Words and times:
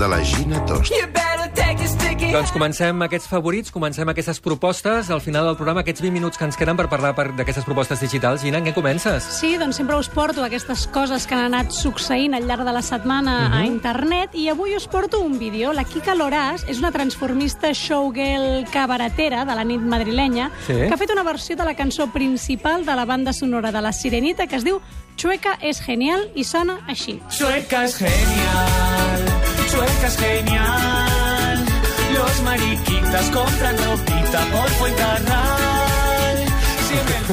de 0.00 0.08
la 0.08 0.24
Gina 0.24 0.64
Tost. 0.64 0.92
Doncs 2.30 2.52
comencem 2.54 3.02
aquests 3.02 3.26
favorits, 3.28 3.70
comencem 3.74 4.08
aquestes 4.08 4.38
propostes. 4.40 5.10
Al 5.10 5.20
final 5.20 5.44
del 5.48 5.56
programa, 5.58 5.80
aquests 5.82 6.00
20 6.00 6.14
minuts 6.14 6.38
que 6.38 6.44
ens 6.46 6.56
queden 6.56 6.76
per 6.78 6.86
parlar 6.88 7.10
per- 7.14 7.32
d'aquestes 7.36 7.64
propostes 7.66 8.00
digitals. 8.00 8.40
Gina, 8.42 8.58
en 8.58 8.64
què 8.64 8.72
comences? 8.72 9.24
Sí, 9.40 9.56
doncs 9.58 9.76
sempre 9.76 9.96
us 9.98 10.08
porto 10.08 10.44
aquestes 10.44 10.86
coses 10.86 11.26
que 11.26 11.34
han 11.34 11.44
anat 11.52 11.72
succeint 11.74 12.34
al 12.34 12.46
llarg 12.46 12.64
de 12.64 12.72
la 12.72 12.82
setmana 12.82 13.50
a 13.58 13.64
internet 13.66 14.30
i 14.34 14.48
avui 14.48 14.76
us 14.76 14.86
porto 14.88 15.20
un 15.20 15.38
vídeo. 15.38 15.72
La 15.74 15.84
Kika 15.84 16.14
Loràs 16.14 16.64
és 16.68 16.78
una 16.78 16.92
transformista 16.92 17.72
showgirl 17.74 18.64
cabaretera 18.72 19.44
de 19.44 19.54
la 19.58 19.64
nit 19.64 19.80
madrilenya 19.82 20.50
Sí. 20.66 20.74
que 20.86 20.94
ha 20.94 20.96
fet 20.96 21.10
una 21.12 21.24
versió 21.24 21.56
de 21.56 21.64
la 21.64 21.74
cançó 21.74 22.06
principal 22.12 22.86
de 22.86 22.94
la 22.96 23.04
banda 23.04 23.32
sonora 23.32 23.72
de 23.72 23.82
la 23.82 23.92
Sirenita 23.92 24.46
que 24.46 24.56
es 24.56 24.64
diu 24.64 24.80
Chueca 25.16 25.58
és 25.60 25.82
genial 25.82 26.30
i 26.34 26.44
sona 26.44 26.78
així. 26.88 27.20
Chueca 27.28 27.84
es 27.84 27.96
genial, 27.98 29.29
Chueca 29.70 30.06
es 30.06 30.16
genial. 30.16 31.64
Los 32.12 32.42
mariquitas 32.42 33.30
compran 33.30 33.76
ropita 33.78 34.40
por 34.52 34.68
Fuencarral. 34.70 35.50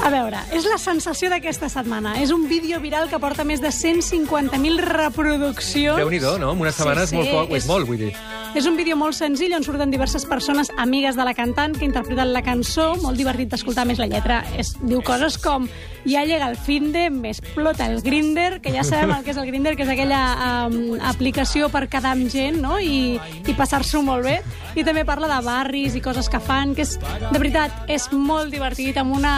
A 0.04 0.10
veure, 0.14 0.38
és 0.54 0.68
la 0.70 0.78
sensació 0.78 1.32
d'aquesta 1.34 1.68
setmana. 1.74 2.14
És 2.22 2.30
un 2.32 2.46
vídeo 2.48 2.78
viral 2.80 3.10
que 3.10 3.18
porta 3.20 3.44
més 3.44 3.62
de 3.64 3.72
150.000 3.74 4.78
reproduccions. 4.86 5.98
déu 5.98 6.12
nhi 6.14 6.20
no? 6.22 6.52
En 6.54 6.62
una 6.62 6.72
setmana 6.72 7.04
és 7.08 7.14
molt 7.14 7.32
poc, 7.34 7.56
és 7.58 7.66
molt, 7.66 7.88
vull 7.90 7.98
dir. 7.98 8.14
És 8.56 8.66
un 8.66 8.78
vídeo 8.78 8.96
molt 8.98 9.18
senzill 9.18 9.56
on 9.58 9.66
surten 9.66 9.92
diverses 9.92 10.26
persones 10.26 10.72
amigues 10.78 11.18
de 11.18 11.26
la 11.28 11.34
cantant 11.38 11.76
que 11.78 11.86
interpreten 11.86 12.34
la 12.34 12.44
cançó, 12.46 12.94
molt 13.04 13.20
divertit 13.20 13.52
d'escoltar 13.52 13.86
més 13.90 14.00
la 14.00 14.08
lletra. 14.10 14.44
És, 14.58 14.74
diu 14.82 15.02
coses 15.06 15.38
com 15.42 15.68
ja 16.08 16.24
llega 16.26 16.48
el 16.50 16.56
finde, 16.56 17.10
me 17.10 17.30
explota 17.30 17.86
el 17.86 18.02
Grinder, 18.02 18.62
que 18.62 18.72
ja 18.72 18.84
sabem 18.88 19.12
el 19.12 19.26
que 19.26 19.34
és 19.34 19.38
el 19.38 19.48
Grinder, 19.50 19.76
que 19.76 19.84
és 19.84 19.92
aquella 19.92 20.22
um, 20.68 20.96
aplicació 21.04 21.68
per 21.74 21.86
quedar 21.92 22.14
amb 22.16 22.32
gent 22.32 22.62
no? 22.64 22.78
i, 22.80 23.18
i 23.18 23.56
passar-s'ho 23.58 24.02
molt 24.06 24.26
bé. 24.26 24.38
I 24.78 24.86
també 24.88 25.04
parla 25.08 25.30
de 25.32 25.40
barris 25.46 25.98
i 25.98 26.02
coses 26.04 26.30
que 26.32 26.40
fan, 26.40 26.74
que 26.78 26.86
és, 26.86 26.96
de 26.98 27.36
veritat, 27.36 27.84
és 27.92 28.08
molt 28.14 28.54
divertit, 28.54 28.98
amb 29.02 29.18
una, 29.18 29.34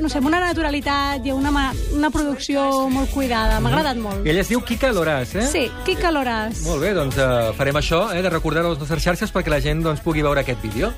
no 0.00 0.08
sé, 0.08 0.20
amb 0.22 0.30
una 0.30 0.40
naturalitat 0.42 1.26
i 1.26 1.34
una, 1.34 1.52
una 1.94 2.10
producció 2.14 2.88
molt 2.92 3.12
cuidada. 3.12 3.60
M'ha 3.60 3.72
agradat 3.74 4.00
molt. 4.00 4.24
I 4.24 4.32
ella 4.32 4.44
es 4.44 4.52
diu 4.52 4.62
Kika 4.64 4.94
Loràs, 4.94 5.34
eh? 5.36 5.46
Sí, 5.50 5.66
qui 5.84 5.98
caloràs. 6.00 6.64
Molt 6.68 6.82
bé, 6.84 6.94
doncs 6.96 7.18
uh, 7.20 7.52
farem 7.58 7.80
això, 7.80 8.06
eh, 8.14 8.22
de 8.24 8.32
recordar-ho 8.54 8.70
a 8.70 8.74
les 8.74 8.82
nostres 8.82 9.02
xarxes 9.02 9.32
perquè 9.34 9.50
la 9.50 9.60
gent 9.62 9.82
doncs, 9.82 10.02
pugui 10.04 10.22
veure 10.22 10.44
aquest 10.44 10.60
vídeo. 10.62 10.92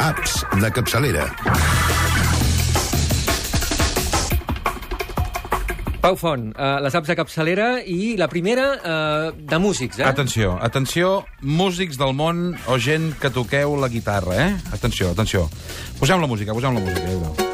Apps 0.00 0.40
de 0.60 0.70
capçalera. 0.72 1.26
Pau 6.00 6.16
Font, 6.16 6.46
uh, 6.56 6.78
les 6.80 6.94
apps 6.96 7.10
de 7.12 7.16
capçalera 7.18 7.68
i 7.84 8.16
la 8.16 8.30
primera 8.32 8.70
uh, 8.78 9.34
de 9.36 9.58
músics, 9.60 10.00
eh? 10.00 10.08
Atenció, 10.08 10.56
atenció, 10.64 11.12
músics 11.42 12.00
del 12.00 12.16
món 12.16 12.56
o 12.72 12.80
gent 12.80 13.12
que 13.20 13.28
toqueu 13.28 13.76
la 13.76 13.92
guitarra, 13.92 14.40
eh? 14.46 14.50
Atenció, 14.72 15.12
atenció. 15.12 15.44
Posem 16.00 16.24
la 16.24 16.32
música, 16.32 16.56
posem 16.56 16.80
la 16.80 16.88
música, 16.88 17.04
ja 17.04 17.20
veureu. 17.20 17.49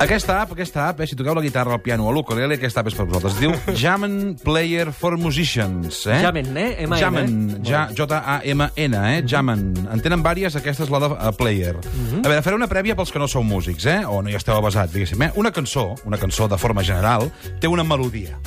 Aquesta 0.00 0.38
app, 0.40 0.54
aquesta 0.54 0.86
app, 0.88 1.02
eh, 1.02 1.06
si 1.06 1.12
toqueu 1.12 1.34
la 1.36 1.42
guitarra, 1.44 1.74
el 1.76 1.82
piano 1.84 2.06
o 2.08 2.12
l'ukulele, 2.16 2.56
aquesta 2.56 2.80
app 2.80 2.88
és 2.88 2.94
per 2.96 3.04
vosaltres. 3.04 3.34
Es 3.34 3.40
diu 3.42 3.76
Jammen 3.76 4.32
Player 4.40 4.94
for 4.96 5.18
Musicians. 5.20 6.06
Eh? 6.06 6.22
Jammen, 6.24 6.48
eh? 6.56 6.86
M-A-N, 6.86 6.96
eh? 6.96 7.00
Jammen, 7.02 7.34
Molt 7.50 7.68
ja, 7.68 7.82
J-A-M-N, 7.92 8.96
eh? 8.96 9.18
Jammen. 9.28 9.66
En 9.92 10.00
tenen 10.00 10.24
vàries, 10.24 10.56
aquesta 10.56 10.86
és 10.86 10.94
la 10.94 11.02
de 11.04 11.10
uh, 11.12 11.34
Player. 11.36 11.74
A 11.76 12.30
veure, 12.30 12.40
faré 12.46 12.56
una 12.56 12.70
prèvia 12.70 12.96
pels 12.96 13.12
que 13.12 13.20
no 13.20 13.28
sou 13.28 13.44
músics, 13.44 13.84
eh? 13.92 13.98
O 14.08 14.22
no 14.24 14.32
hi 14.32 14.38
esteu 14.40 14.56
avasats, 14.56 14.94
diguéssim. 14.96 15.20
Eh? 15.28 15.30
Una 15.36 15.52
cançó, 15.52 15.90
una 16.08 16.16
cançó 16.16 16.48
de 16.48 16.56
forma 16.56 16.80
general, 16.80 17.28
té 17.60 17.68
una 17.68 17.84
melodia. 17.84 18.40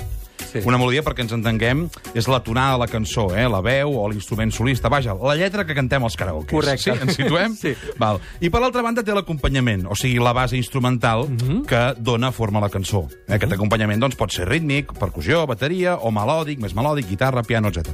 Sí. 0.53 0.61
Una 0.69 0.77
melodia, 0.77 1.02
perquè 1.05 1.23
ens 1.25 1.33
entenguem, 1.33 1.87
és 2.14 2.27
la 2.30 2.39
tonada 2.45 2.75
de 2.75 2.83
la 2.83 2.87
cançó, 2.91 3.27
eh? 3.36 3.47
la 3.49 3.61
veu 3.65 3.95
o 3.97 4.05
l'instrument 4.11 4.52
solista. 4.53 4.89
Vaja, 4.93 5.15
la 5.17 5.36
lletra 5.39 5.65
que 5.65 5.73
cantem 5.73 6.03
als 6.05 6.17
karaokes. 6.19 6.52
Correcte. 6.53 6.93
Sí? 6.93 6.93
Ens 6.93 7.17
situem? 7.17 7.55
Sí. 7.58 7.73
Val. 7.97 8.19
I 8.43 8.52
per 8.53 8.61
l'altra 8.61 8.83
banda 8.86 9.03
té 9.05 9.15
l'acompanyament, 9.15 9.87
o 9.89 9.97
sigui, 9.97 10.19
la 10.21 10.33
base 10.36 10.58
instrumental 10.59 11.25
que 11.67 11.81
dona 11.97 12.31
forma 12.36 12.59
a 12.61 12.67
la 12.67 12.69
cançó. 12.73 13.05
Eh? 13.27 13.36
Aquest 13.37 13.55
acompanyament 13.58 14.03
doncs, 14.03 14.17
pot 14.19 14.33
ser 14.33 14.47
rítmic, 14.49 14.93
percussió, 14.99 15.43
bateria, 15.49 15.95
o 15.97 16.11
melòdic, 16.13 16.61
més 16.61 16.75
melòdic, 16.77 17.08
guitarra, 17.09 17.43
piano, 17.47 17.71
etc. 17.73 17.89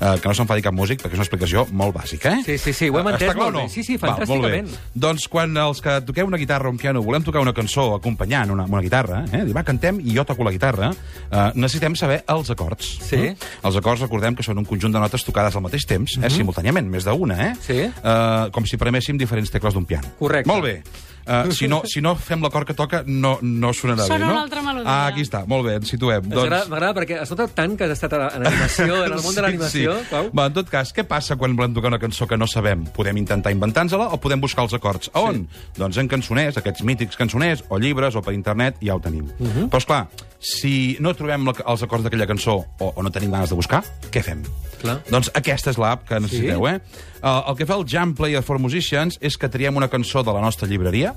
Eh, 0.00 0.16
que 0.18 0.28
no 0.28 0.34
s'enfadi 0.34 0.64
cap 0.64 0.74
músic, 0.74 1.02
perquè 1.02 1.14
és 1.16 1.20
una 1.22 1.26
explicació 1.28 1.66
molt 1.70 1.94
bàsica. 1.96 2.34
Eh? 2.38 2.42
Sí, 2.46 2.58
sí, 2.58 2.72
sí, 2.76 2.90
ho 2.90 2.98
hem 3.00 3.12
entès 3.12 3.30
clar 3.30 3.38
molt 3.38 3.48
o 3.54 3.58
no? 3.60 3.64
bé. 3.66 3.72
Sí, 3.72 3.84
sí, 3.86 3.96
Val, 3.96 4.16
bé. 4.18 4.26
fantàsticament. 4.26 4.74
Doncs 5.06 5.28
quan 5.32 5.56
els 5.62 5.82
que 5.84 5.98
toqueu 6.08 6.26
una 6.26 6.40
guitarra 6.40 6.68
o 6.70 6.74
un 6.74 6.78
piano 6.80 7.02
volem 7.04 7.22
tocar 7.26 7.42
una 7.44 7.54
cançó 7.56 7.92
acompanyant 7.96 8.50
una, 8.54 8.66
una 8.66 8.82
guitarra, 8.82 9.22
eh? 9.32 9.44
dir, 9.46 9.54
va, 9.56 9.62
cantem 9.66 10.00
i 10.02 10.16
jo 10.16 10.24
toco 10.28 10.44
la 10.46 10.52
guitarra, 10.54 10.90
eh, 11.30 11.48
necessitem 11.54 11.91
saber 11.98 12.22
els 12.32 12.50
acords. 12.50 12.98
Sí. 13.02 13.16
Mm? 13.16 13.50
Els 13.68 13.76
acords, 13.76 14.02
recordem 14.04 14.36
que 14.38 14.42
són 14.46 14.58
un 14.58 14.64
conjunt 14.68 14.92
de 14.92 15.02
notes 15.02 15.24
tocades 15.24 15.56
al 15.56 15.64
mateix 15.64 15.86
temps, 15.86 16.18
eh? 16.22 16.30
simultàniament, 16.32 16.88
més 16.88 17.04
d'una, 17.04 17.38
eh? 17.38 17.50
Mhm. 17.52 17.62
Sí. 17.66 17.80
Eh, 17.82 18.50
com 18.52 18.66
si 18.66 18.76
preméssim 18.76 19.18
diferents 19.18 19.50
tecles 19.50 19.74
d'un 19.74 19.84
piano. 19.84 20.14
Correcte. 20.18 20.48
Molt 20.50 20.64
bé. 20.64 20.82
Uh, 21.26 21.52
si, 21.54 21.68
no, 21.68 21.82
si 21.86 22.00
no 22.02 22.16
fem 22.16 22.40
l'acord 22.42 22.66
que 22.66 22.74
toca, 22.74 23.02
no, 23.06 23.38
no 23.42 23.72
sonarà 23.72 24.06
Sona 24.06 24.18
bé, 24.18 24.24
no? 24.26 24.32
una 24.32 24.42
altra 24.42 24.62
melodia. 24.62 24.90
Ah, 24.90 25.06
aquí 25.06 25.22
està. 25.22 25.44
Molt 25.46 25.64
bé, 25.66 25.74
ens 25.76 25.88
situem. 25.88 26.22
Doncs... 26.28 26.68
M'agrada 26.68 26.94
perquè 26.94 27.20
has 27.22 27.30
notat 27.30 27.54
tant 27.54 27.76
que 27.78 27.84
has 27.84 27.92
estat 27.92 28.12
a- 28.14 28.30
en 28.36 28.46
animació, 28.46 29.04
en 29.04 29.12
el 29.12 29.22
món 29.22 29.34
de 29.34 29.42
l'animació, 29.42 29.94
sí, 29.98 30.04
sí. 30.04 30.10
Pau. 30.10 30.30
Va, 30.36 30.46
en 30.46 30.52
tot 30.52 30.68
cas, 30.68 30.92
què 30.92 31.04
passa 31.06 31.36
quan 31.36 31.54
volem 31.56 31.74
tocar 31.74 31.88
una 31.92 31.98
cançó 32.02 32.26
que 32.26 32.36
no 32.36 32.46
sabem? 32.46 32.84
Podem 32.96 33.16
intentar 33.22 33.52
inventar-nos-la 33.52 34.08
o 34.12 34.18
podem 34.20 34.40
buscar 34.40 34.64
els 34.64 34.74
acords. 34.74 35.10
A 35.14 35.20
on? 35.20 35.46
Doncs 35.78 35.96
en 36.02 36.08
cançoners, 36.08 36.56
aquests 36.58 36.82
mítics 36.82 37.16
cançoners, 37.16 37.62
o 37.68 37.78
llibres, 37.78 38.16
o 38.16 38.22
per 38.22 38.34
internet, 38.34 38.76
ja 38.82 38.94
ho 38.96 39.00
tenim. 39.00 39.24
Uh 39.38 39.44
Mhm. 39.46 39.50
-huh. 39.56 39.68
Però, 39.70 39.78
esclar, 39.78 40.08
si 40.40 40.96
no 41.00 41.14
trobem 41.14 41.44
la, 41.46 41.52
els 41.66 41.82
acords 41.82 42.02
d'aquella 42.04 42.26
cançó 42.26 42.56
o, 42.78 42.92
o 42.96 43.02
no 43.02 43.10
tenim 43.10 43.30
ganes 43.30 43.48
de 43.48 43.54
buscar, 43.54 43.84
què 44.10 44.22
fem? 44.22 44.42
Clar. 44.82 44.98
Doncs 45.08 45.30
aquesta 45.38 45.72
és 45.72 45.78
l'app 45.80 46.04
que 46.08 46.18
necessiteu, 46.20 46.66
eh? 46.68 46.76
Uh, 47.22 47.52
el 47.52 47.56
que 47.60 47.66
fa 47.68 47.78
el 47.78 47.86
Jam 47.88 48.16
Player 48.18 48.42
for 48.42 48.58
Musicians 48.58 49.18
és 49.22 49.38
que 49.38 49.50
triem 49.52 49.78
una 49.78 49.88
cançó 49.92 50.24
de 50.26 50.34
la 50.34 50.42
nostra 50.42 50.66
llibreria 50.68 51.14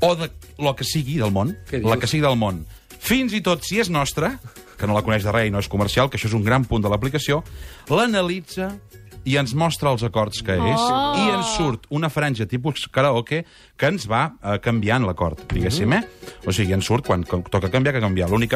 o 0.00 0.14
de 0.14 0.30
lo 0.62 0.74
que 0.78 0.86
sigui 0.86 1.18
del 1.18 1.34
món, 1.34 1.56
la 1.82 1.98
que 1.98 2.10
sigui 2.10 2.22
del 2.22 2.38
món. 2.38 2.62
Fins 3.04 3.34
i 3.36 3.42
tot 3.44 3.66
si 3.66 3.82
és 3.82 3.90
nostra, 3.92 4.36
que 4.78 4.86
no 4.86 4.94
la 4.96 5.02
coneix 5.04 5.26
de 5.26 5.32
res 5.34 5.50
i 5.50 5.52
no 5.52 5.60
és 5.60 5.68
comercial, 5.68 6.08
que 6.08 6.16
això 6.16 6.30
és 6.30 6.36
un 6.38 6.46
gran 6.46 6.64
punt 6.64 6.84
de 6.84 6.92
l'aplicació, 6.92 7.42
l'analitza 7.90 8.70
i 9.24 9.36
ens 9.40 9.54
mostra 9.56 9.90
els 9.94 10.02
acords 10.04 10.42
que 10.44 10.52
és 10.52 10.80
Oh! 10.84 11.14
i 11.16 11.28
ens 11.32 11.54
surt 11.56 11.86
una 11.94 12.10
franja 12.10 12.46
tipus 12.46 12.86
karaoke 12.92 13.44
que 13.76 13.86
ens 13.88 14.04
va 14.10 14.34
eh, 14.42 14.58
canviant 14.62 15.04
l'acord, 15.06 15.40
diguéssim, 15.50 15.92
eh? 15.96 16.02
O 16.46 16.52
sigui, 16.52 16.74
ens 16.76 16.84
surt 16.86 17.06
quan, 17.06 17.24
toca 17.24 17.70
canviar, 17.72 17.94
que 17.96 18.02
canviar. 18.04 18.28
L'únic 18.30 18.54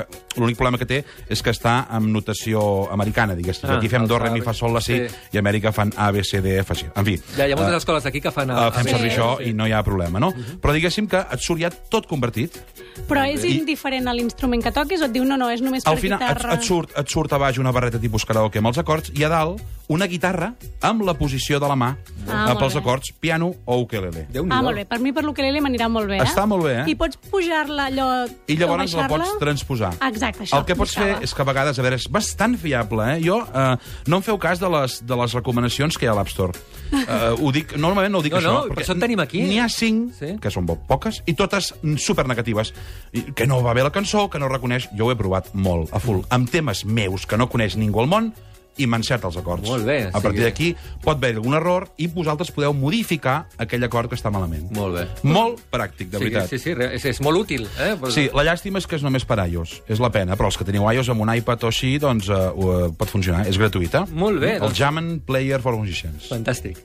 problema 0.59 0.79
que 0.79 0.87
té 0.87 1.01
és 1.29 1.43
que 1.43 1.51
està 1.55 1.87
en 1.97 2.11
notació 2.13 2.89
americana, 2.93 3.35
diguéssim. 3.39 3.69
Ah, 3.69 3.79
Aquí 3.79 3.89
fem 3.89 4.07
do, 4.07 4.19
re, 4.21 4.31
mi, 4.35 4.43
fa, 4.45 4.53
sol, 4.55 4.75
la, 4.77 4.83
si, 4.85 4.99
sí. 5.01 5.17
i 5.33 5.39
a 5.41 5.43
Amèrica 5.43 5.73
fan 5.73 5.93
A, 5.97 6.11
B, 6.15 6.23
C, 6.25 6.41
D, 6.45 6.59
F, 6.63 6.75
G. 6.79 6.91
En 6.95 7.07
fi, 7.07 7.17
Ja 7.39 7.47
hi 7.49 7.53
ha 7.55 7.59
moltes 7.59 7.75
eh, 7.79 7.83
escoles 7.83 8.05
d'aquí 8.07 8.21
que 8.25 8.31
fan... 8.35 8.51
Uh, 8.53 8.69
fem 8.75 8.85
Sí. 8.89 8.95
servir 8.95 9.11
això 9.13 9.31
i 9.45 9.53
no 9.57 9.67
hi 9.69 9.73
ha 9.77 9.83
problema, 9.87 10.21
no? 10.23 10.33
Però 10.63 10.73
diguéssim 10.77 11.09
que 11.09 11.19
et 11.21 11.41
surt 11.45 11.61
ja 11.65 11.71
tot 11.71 12.07
convertit. 12.11 12.61
Però 13.09 13.25
és 13.29 13.45
indiferent 13.49 14.09
a 14.09 14.15
l'instrument 14.15 14.63
que 14.63 14.73
toquis 14.75 15.03
o 15.03 15.09
et 15.09 15.13
diu 15.15 15.25
no, 15.25 15.37
no, 15.41 15.49
és 15.51 15.61
només 15.65 15.85
per 15.85 15.93
Al 15.97 15.99
final 16.03 16.21
et, 16.21 16.29
guitarra? 16.29 16.55
et, 16.55 16.63
surt, 16.67 16.95
et 16.99 17.09
surt 17.09 17.33
a 17.33 17.39
baix 17.43 17.59
una 17.59 17.73
barreta 17.73 17.99
tipus 18.03 18.25
karaoke 18.29 18.59
amb 18.63 18.71
els 18.73 18.79
acords 18.83 19.13
i 19.15 19.25
a 19.25 19.31
dalt 19.33 19.63
una 19.89 20.07
guitarra 20.07 20.53
amb 20.85 21.03
la 21.07 21.15
posició 21.19 21.59
de 21.61 21.69
la 21.69 21.77
mà 21.77 21.95
Ah, 22.29 22.55
pels 22.61 22.75
acords 22.77 23.09
piano 23.19 23.55
o 23.65 23.79
ukelele. 23.81 24.27
Ah, 24.51 24.61
molt 24.61 24.77
bé. 24.77 24.83
Per 24.85 24.99
mi, 25.01 25.15
per 25.17 25.23
l'ukelele, 25.25 25.63
m'anirà 25.65 25.87
molt 25.89 26.11
bé, 26.11 26.19
eh? 26.19 26.27
Està 26.27 26.43
molt 26.45 26.67
bé, 26.67 26.75
eh? 26.83 26.91
I 26.93 26.95
pots 26.99 27.17
pujar-la 27.31 27.87
allò... 27.89 28.09
I 28.53 28.57
llavors 28.61 28.93
la 28.99 29.07
pots 29.09 29.31
transposar. 29.41 29.95
Exacte, 30.05 30.45
això. 30.45 30.59
El 30.61 30.67
que 30.69 30.77
pots 30.77 30.93
fer 30.99 31.07
és 31.25 31.33
que 31.33 31.41
a 31.41 31.47
vegades, 31.49 31.79
a 31.81 31.87
veure, 31.87 31.97
és 31.97 32.05
bastant 32.13 32.59
fiable, 32.61 33.07
eh? 33.15 33.23
Jo, 33.25 33.39
eh, 33.49 33.79
no 34.13 34.19
em 34.21 34.27
feu 34.27 34.37
cas 34.37 34.61
de 34.61 34.69
les, 34.75 34.99
de 35.09 35.17
les 35.23 35.37
recomanacions 35.39 35.97
que 35.97 36.05
hi 36.05 36.11
ha 36.11 36.13
a 36.13 36.19
l'App 36.21 36.35
Store. 36.35 36.53
Eh, 37.09 37.33
ho 37.41 37.51
dic, 37.53 37.75
normalment 37.81 38.13
no 38.13 38.21
ho 38.21 38.25
dic 38.25 38.33
No, 38.33 38.39
això. 38.41 38.53
no, 38.53 38.61
per 38.69 38.75
perquè 38.77 38.85
això 38.87 38.95
en 38.97 39.01
tenim 39.03 39.21
aquí. 39.21 39.41
N'hi 39.45 39.59
ha 39.61 39.69
cinc, 39.73 40.13
Sí. 40.19 40.31
que 40.41 40.51
són 40.53 40.65
molt 40.69 40.85
poques, 40.89 41.23
i 41.29 41.35
totes 41.37 41.71
super 42.01 42.27
negatives. 42.29 42.73
I, 43.13 43.23
que 43.37 43.47
no 43.49 43.63
va 43.65 43.73
bé 43.77 43.83
la 43.85 43.93
cançó, 43.93 44.29
que 44.29 44.39
no 44.41 44.49
reconeix. 44.49 44.89
Jo 44.97 45.07
ho 45.09 45.13
he 45.13 45.17
provat 45.17 45.51
molt, 45.55 45.93
a 45.93 46.01
full, 46.01 46.23
amb 46.33 46.49
temes 46.53 46.85
meus 46.85 47.25
que 47.29 47.37
no 47.41 47.49
coneix 47.49 47.77
ningú 47.77 48.01
al 48.05 48.09
món, 48.09 48.33
i 48.79 48.87
m'encerta 48.87 49.27
els 49.29 49.37
acords. 49.37 49.67
Molt 49.69 49.85
bé, 49.85 50.09
A 50.13 50.21
partir 50.21 50.41
que- 50.41 50.45
d'aquí 50.47 50.77
pot 51.03 51.17
haver 51.19 51.35
algun 51.37 51.55
error 51.55 51.89
i 51.97 52.07
vosaltres 52.07 52.51
podeu 52.51 52.73
modificar 52.73 53.49
aquell 53.59 53.85
acord 53.85 54.09
que 54.09 54.17
està 54.17 54.31
malament. 54.31 54.71
Molt 54.75 54.95
bé. 54.97 55.07
Molt 55.23 55.61
pràctic, 55.71 56.09
de 56.11 56.19
Sí, 56.19 56.25
veritat. 56.25 56.49
sí, 56.49 56.59
sí, 56.59 56.71
és, 56.71 57.05
és 57.05 57.21
molt 57.21 57.39
útil. 57.39 57.69
Eh? 57.79 57.97
Pues- 58.01 58.15
Sí, 58.15 58.31
la 58.35 58.45
llàstima 58.45 58.79
és 58.79 58.87
que 58.87 58.97
és 58.97 59.03
només 59.03 59.25
per 59.25 59.39
iOS. 59.49 59.83
És 59.89 60.01
la 60.01 60.11
pena, 60.11 60.37
però 60.37 60.47
els 60.47 60.57
que 60.57 60.65
teniu 60.65 60.91
iOS 60.91 61.09
amb 61.11 61.21
un 61.21 61.35
iPad 61.35 61.65
o 61.65 61.67
així, 61.69 61.99
doncs 61.99 62.29
uh, 62.29 62.53
uh, 62.55 62.93
pot 62.97 63.09
funcionar. 63.09 63.47
És 63.47 63.59
gratuïta. 63.59 64.07
Molt 64.11 64.41
bé, 64.41 64.55
El 64.57 64.61
doncs. 64.61 65.23
Player 65.27 65.61
for 65.61 65.77
Musicians. 65.77 66.29
Fantàstic. 66.31 66.79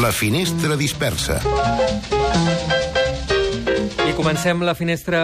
La 0.00 0.12
finestra 0.12 0.76
dispersa. 0.76 1.40
I 4.18 4.20
Comencem 4.20 4.62
la 4.66 4.74
finestra 4.74 5.18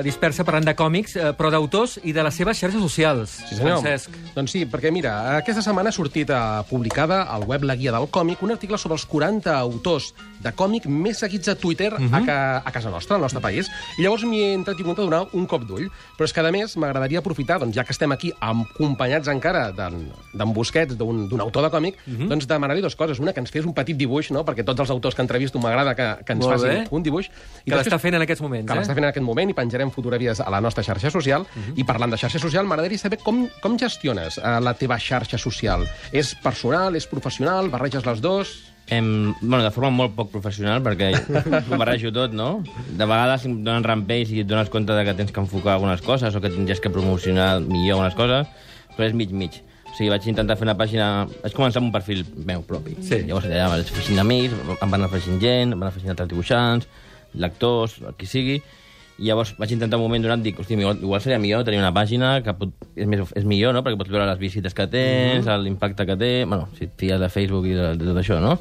eh, 0.00 0.02
dispersa 0.06 0.46
parlant 0.48 0.64
de 0.64 0.72
còmics, 0.72 1.12
eh, 1.20 1.32
però 1.36 1.50
d'autors 1.52 1.98
i 2.08 2.14
de 2.16 2.22
les 2.24 2.38
seves 2.40 2.56
xarxes 2.56 2.80
socials. 2.80 3.34
Sí, 3.36 3.58
senyor. 3.58 3.82
Francesc. 3.82 4.14
Doncs 4.32 4.54
sí, 4.56 4.62
perquè 4.64 4.88
mira, 4.88 5.12
aquesta 5.36 5.60
setmana 5.60 5.92
ha 5.92 5.92
sortit 5.92 6.32
eh, 6.32 6.38
publicada 6.70 7.26
al 7.28 7.44
web 7.44 7.66
La 7.68 7.76
Guia 7.76 7.92
del 7.92 8.08
Còmic 8.08 8.40
un 8.40 8.54
article 8.54 8.78
sobre 8.80 8.96
els 8.96 9.04
40 9.04 9.52
autors 9.58 10.14
de 10.40 10.54
còmic 10.56 10.86
més 10.88 11.20
seguits 11.20 11.52
a 11.52 11.54
Twitter 11.54 11.90
uh 11.92 12.00
-huh. 12.00 12.16
a, 12.16 12.20
ca 12.24 12.62
a 12.64 12.72
casa 12.72 12.88
nostra, 12.88 13.16
al 13.16 13.22
nostre 13.22 13.42
país. 13.44 13.68
I 13.98 14.02
llavors 14.02 14.24
m'hi 14.24 14.40
he 14.40 14.54
entretingut 14.54 14.98
a 14.98 15.02
donar 15.02 15.26
un 15.32 15.46
cop 15.46 15.66
d'ull. 15.68 15.90
Però 16.16 16.24
és 16.24 16.32
que, 16.32 16.40
a 16.40 16.50
més, 16.50 16.76
m'agradaria 16.76 17.18
aprofitar, 17.18 17.60
doncs, 17.60 17.76
ja 17.76 17.84
que 17.84 17.92
estem 17.92 18.10
aquí 18.12 18.32
acompanyats 18.40 19.28
encara 19.28 19.70
d'en 19.70 20.52
Busquets, 20.54 20.96
d'un 20.96 21.40
autor 21.40 21.64
de 21.64 21.70
còmic, 21.70 21.94
uh 22.06 22.12
-huh. 22.12 22.28
doncs 22.28 22.46
demanar-li 22.46 22.80
dues 22.80 22.96
coses. 22.96 23.18
Una, 23.18 23.34
que 23.34 23.40
ens 23.40 23.50
fes 23.50 23.66
un 23.66 23.74
petit 23.74 23.96
dibuix, 23.96 24.30
no? 24.30 24.44
perquè 24.44 24.64
tots 24.64 24.80
els 24.80 24.90
autors 24.90 25.14
que 25.14 25.22
entrevisto 25.22 25.58
m'agrada 25.58 25.94
que, 25.94 26.24
que 26.24 26.32
ens 26.32 26.46
Molt 26.46 26.60
facin 26.60 26.84
bé. 26.84 26.88
un 26.90 27.02
dibuix. 27.02 27.28
Que 27.66 27.76
l'està 27.76 27.98
fent 27.98 28.14
en 28.14 28.29
aquests 28.30 28.44
moments, 28.44 28.66
que 28.68 28.78
l'està 28.78 28.94
eh? 28.94 28.98
fent 28.98 29.08
en 29.08 29.10
aquest 29.10 29.26
moment 29.26 29.52
i 29.52 29.56
penjarem 29.58 29.92
fotografies 29.94 30.40
a 30.40 30.48
la 30.54 30.62
nostra 30.64 30.84
xarxa 30.86 31.12
social. 31.12 31.46
Mhm. 31.50 31.76
I 31.82 31.86
parlant 31.88 32.14
de 32.14 32.18
xarxa 32.20 32.40
social, 32.42 32.66
m'agradaria 32.70 33.02
saber 33.02 33.20
com, 33.22 33.44
com 33.60 33.78
gestiones 33.78 34.38
uh, 34.38 34.58
la 34.62 34.74
teva 34.78 34.98
xarxa 34.98 35.38
social. 35.38 35.86
És 36.12 36.34
personal, 36.38 36.96
és 36.96 37.06
professional, 37.10 37.70
barreges 37.72 38.06
les 38.06 38.20
dos... 38.24 38.58
Em, 38.90 39.32
bueno, 39.40 39.62
de 39.62 39.70
forma 39.70 39.92
molt 39.94 40.16
poc 40.16 40.32
professional, 40.32 40.80
perquè 40.82 41.12
ho 41.14 41.78
barrejo 41.78 42.10
tot, 42.10 42.32
no? 42.34 42.64
De 42.66 43.06
vegades 43.06 43.44
em 43.46 43.60
donen 43.62 43.86
rampells 43.86 44.32
i 44.34 44.40
et 44.42 44.48
dones 44.50 44.70
compte 44.72 44.96
de 44.96 45.04
que 45.06 45.14
tens 45.14 45.30
que 45.30 45.38
enfocar 45.38 45.76
algunes 45.76 46.02
coses 46.02 46.34
o 46.34 46.42
que 46.42 46.50
tindries 46.50 46.82
que 46.82 46.90
promocionar 46.90 47.60
millor 47.60 48.00
algunes 48.00 48.18
coses, 48.18 48.50
però 48.96 49.06
és 49.06 49.14
mig-mig. 49.14 49.60
O 49.90 49.94
sigui, 49.94 50.10
vaig 50.10 50.26
intentar 50.30 50.56
fer 50.58 50.66
una 50.66 50.76
pàgina... 50.78 51.06
Vaig 51.42 51.54
començar 51.54 51.80
amb 51.82 51.90
un 51.90 51.94
perfil 51.94 52.24
meu 52.46 52.62
propi. 52.66 52.96
Sí. 53.02 53.22
Llavors 53.28 53.46
allà 53.46 53.70
vaig 53.72 53.86
afegint 53.90 54.22
amics, 54.22 54.58
em 54.74 54.92
van 54.96 55.06
afegint 55.06 55.40
gent, 55.42 55.74
em 55.74 55.78
van 55.78 55.90
afegint 55.90 56.14
altres 56.14 56.30
dibuixants, 56.30 56.90
lectors, 57.34 57.98
el 58.06 58.14
qui 58.18 58.26
sigui, 58.26 58.60
i 59.20 59.28
llavors 59.28 59.52
vaig 59.60 59.74
intentar 59.74 59.98
un 59.98 60.06
moment 60.06 60.22
donat, 60.24 60.40
dic, 60.40 60.58
hosti, 60.58 60.78
igual, 60.80 60.96
igual 61.02 61.20
seria 61.20 61.38
millor 61.38 61.64
tenir 61.64 61.78
una 61.82 61.92
pàgina 61.92 62.38
que 62.42 62.54
pot, 62.56 62.70
és, 62.96 63.06
més, 63.06 63.20
és 63.36 63.44
millor, 63.44 63.74
no?, 63.76 63.82
perquè 63.84 63.98
pots 64.00 64.10
veure 64.10 64.24
les 64.26 64.38
visites 64.40 64.72
que 64.74 64.86
tens, 64.88 65.44
Mhm. 65.46 65.60
l'impacte 65.66 66.06
que 66.06 66.16
té, 66.16 66.44
bueno, 66.46 66.68
si 66.78 66.84
et 66.84 66.94
fies 66.96 67.20
de 67.20 67.28
Facebook 67.28 67.66
i 67.66 67.74
de, 67.76 67.90
de 68.00 68.04
tot 68.06 68.16
això, 68.16 68.40
no? 68.40 68.58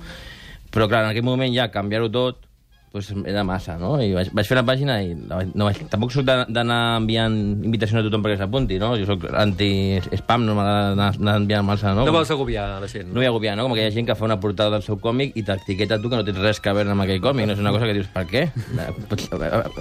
Però, 0.69 0.87
clar, 0.89 1.05
en 1.05 1.11
aquell 1.13 1.23
moment 1.23 1.53
ja 1.55 1.69
canviar-ho 1.71 2.11
tot 2.11 2.43
pues, 2.91 3.11
era 3.25 3.43
massa, 3.43 3.77
no? 3.77 3.95
I 4.01 4.13
vaig, 4.15 4.31
vaig 4.33 4.47
fer 4.49 4.57
una 4.57 4.65
pàgina 4.65 4.95
i 5.05 5.13
la 5.13 5.39
vaig, 5.39 5.51
no 5.53 5.67
vaig, 5.67 5.81
tampoc 5.91 6.13
soc 6.13 6.25
d'anar 6.25 6.79
enviant 6.97 7.35
invitacions 7.67 8.01
a 8.01 8.03
tothom 8.07 8.23
perquè 8.25 8.39
s'apunti, 8.41 8.79
no? 8.81 8.95
Jo 8.97 9.05
soc 9.09 9.27
anti-spam, 9.29 10.47
no 10.47 10.55
m'agrada 10.57 10.95
anar, 10.95 11.37
enviant 11.37 11.67
massa, 11.67 11.93
no? 11.93 12.07
No 12.07 12.15
vols 12.15 12.31
agobiar 12.33 12.65
la 12.81 12.89
gent. 12.89 13.11
No 13.13 13.21
vull 13.21 13.29
agobiar, 13.29 13.55
no? 13.59 13.67
Com 13.67 13.77
aquella 13.77 13.93
gent 13.93 14.09
que 14.09 14.17
fa 14.17 14.25
una 14.25 14.39
portada 14.41 14.73
del 14.77 14.85
seu 14.85 14.97
còmic 15.01 15.37
i 15.37 15.45
t'etiqueta 15.45 16.01
tu 16.01 16.09
que 16.09 16.17
no 16.19 16.25
tens 16.27 16.41
res 16.41 16.61
que 16.63 16.73
veure 16.73 16.95
amb 16.95 17.05
aquell 17.05 17.21
còmic. 17.23 17.49
No 17.49 17.57
és 17.57 17.61
una 17.61 17.73
cosa 17.75 17.89
que 17.89 17.97
dius, 17.97 18.09
per 18.13 18.25
què? 18.29 18.47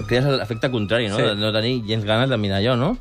Crees 0.07 0.29
l'efecte 0.29 0.69
contrari, 0.73 1.09
no? 1.09 1.17
Sí. 1.17 1.33
No 1.39 1.53
tenir 1.55 1.79
gens 1.89 2.05
ganes 2.05 2.29
de 2.29 2.37
mirar 2.37 2.61
allò, 2.61 2.77
no? 2.77 2.93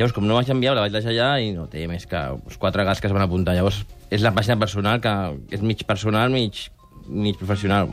Llavors, 0.00 0.14
com 0.16 0.24
no 0.24 0.36
vaig 0.38 0.48
enviar, 0.48 0.72
la 0.76 0.84
vaig 0.86 0.94
deixar 0.94 1.12
allà 1.12 1.32
i 1.44 1.50
no 1.52 1.66
té 1.68 1.82
més 1.88 2.06
que 2.08 2.20
uns 2.32 2.56
quatre 2.60 2.86
gats 2.88 3.02
que 3.02 3.08
es 3.08 3.12
van 3.12 3.24
apuntar. 3.26 3.52
Llavors, 3.56 3.82
és 4.08 4.22
la 4.24 4.32
pàgina 4.32 4.56
personal 4.60 5.00
que 5.04 5.12
és 5.52 5.60
mig 5.60 5.84
personal, 5.84 6.32
mig 6.32 6.70
mig 7.08 7.36
professional. 7.38 7.88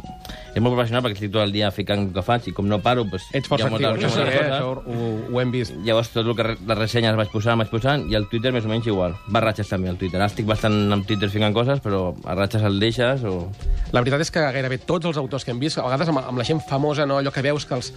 És 0.57 0.61
molt 0.63 0.73
professional 0.73 1.03
perquè 1.05 1.17
estic 1.19 1.31
tot 1.31 1.43
el 1.43 1.51
dia 1.53 1.69
ficant 1.71 2.07
el 2.07 2.13
que 2.13 2.21
faig 2.25 2.47
i 2.49 2.53
com 2.53 2.65
no 2.67 2.79
paro, 2.81 3.03
doncs... 3.05 3.27
Ets 3.37 3.47
força 3.49 3.69
molta- 3.69 3.91
actiu, 3.93 4.07
això 4.07 4.23
eh? 4.25 4.39
això 4.49 4.71
ho, 4.73 5.09
ho 5.33 5.41
hem 5.41 5.51
vist. 5.53 5.73
Llavors, 5.85 6.09
tot 6.13 6.25
el 6.25 6.35
que 6.35 6.43
re- 6.47 6.55
les 6.67 6.77
ressenyes 6.79 7.15
vaig 7.19 7.29
posant, 7.33 7.57
vaig 7.61 7.69
posant, 7.69 8.07
i 8.11 8.15
el 8.17 8.25
Twitter 8.31 8.51
més 8.55 8.65
o 8.65 8.71
menys 8.71 8.87
igual. 8.89 9.13
Barratges 9.29 9.69
també, 9.69 9.89
el 9.91 9.97
Twitter. 10.01 10.17
Ara 10.19 10.29
estic 10.31 10.47
bastant 10.49 10.75
amb 10.93 11.05
Twitter 11.07 11.29
ficant 11.29 11.53
coses, 11.55 11.79
però 11.83 12.15
a 12.25 12.35
ratxes 12.37 12.63
el 12.67 12.79
deixes 12.81 13.23
o... 13.29 13.47
La 13.93 14.01
veritat 14.01 14.21
és 14.25 14.31
que 14.33 14.41
gairebé 14.43 14.79
tots 14.83 15.05
els 15.07 15.17
autors 15.21 15.45
que 15.45 15.53
hem 15.53 15.59
vist, 15.61 15.77
a 15.77 15.85
vegades 15.85 16.09
amb, 16.11 16.19
amb 16.25 16.41
la 16.41 16.43
gent 16.47 16.59
famosa, 16.67 17.05
no? 17.05 17.19
allò 17.21 17.31
que 17.31 17.41
veus 17.45 17.65
que 17.69 17.77
els 17.77 17.93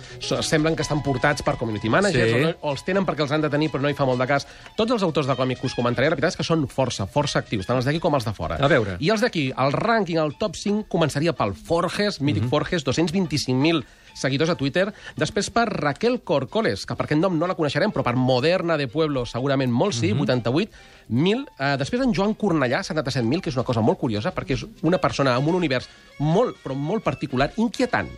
semblen 0.47 0.77
que 0.77 0.85
estan 0.85 1.01
portats 1.03 1.43
per 1.43 1.57
community 1.59 1.89
managers, 1.91 2.31
Sí. 2.31 2.37
o, 2.37 2.45
no, 2.45 2.53
o 2.61 2.71
els 2.77 2.85
tenen 2.87 3.07
perquè 3.09 3.25
els 3.25 3.33
han 3.33 3.41
de 3.43 3.49
tenir 3.51 3.71
però 3.73 3.81
no 3.83 3.89
hi 3.91 3.97
fa 3.99 4.05
molt 4.07 4.21
de 4.21 4.27
cas. 4.29 4.47
Tots 4.77 4.93
els 4.93 5.03
autors 5.03 5.27
de 5.27 5.35
còmic 5.39 5.59
que 5.61 5.67
us 5.67 5.75
comentaré, 5.75 6.07
la 6.11 6.15
veritat 6.15 6.35
és 6.37 6.39
que 6.39 6.47
són 6.47 6.67
força, 6.71 7.07
força 7.11 7.41
actius, 7.41 7.67
tant 7.67 7.81
els 7.81 7.89
d'aquí 7.89 7.99
com 7.99 8.15
els 8.15 8.25
de 8.29 8.35
fora. 8.37 8.59
A 8.61 8.69
veure. 8.71 8.95
I 9.01 9.11
els 9.11 9.25
d'aquí, 9.25 9.49
el 9.57 9.73
rànquing, 9.75 10.21
el 10.23 10.37
top 10.39 10.55
5, 10.61 10.85
començaria 11.01 11.33
pel 11.33 11.55
Forges, 11.57 12.21
mític 12.21 12.45
Forges, 12.53 12.85
225.000 12.85 13.81
seguidors 14.21 14.53
a 14.53 14.57
Twitter. 14.59 14.91
Després 15.17 15.49
per 15.55 15.67
Raquel 15.71 16.21
Corcoles, 16.27 16.85
que 16.85 16.97
per 16.99 17.07
aquest 17.07 17.21
nom 17.23 17.39
no 17.39 17.49
la 17.49 17.57
coneixerem, 17.57 17.93
però 17.95 18.05
per 18.05 18.17
Moderna 18.21 18.77
de 18.77 18.89
Pueblo 18.91 19.25
segurament 19.29 19.73
molt 19.73 19.97
sí, 19.97 20.13
88.000. 20.13 21.47
Eh, 21.57 21.75
després 21.81 22.05
en 22.05 22.13
Joan 22.17 22.37
Cornellà, 22.37 22.83
77.000, 22.85 23.41
que 23.41 23.53
és 23.53 23.59
una 23.59 23.67
cosa 23.67 23.85
molt 23.85 24.01
curiosa, 24.03 24.35
perquè 24.37 24.59
és 24.59 24.67
una 24.87 25.01
persona 25.01 25.39
amb 25.39 25.49
un 25.49 25.57
univers 25.63 25.89
molt, 26.21 26.61
però 26.61 26.77
molt 26.77 27.07
particular, 27.07 27.51
inquietant, 27.57 28.11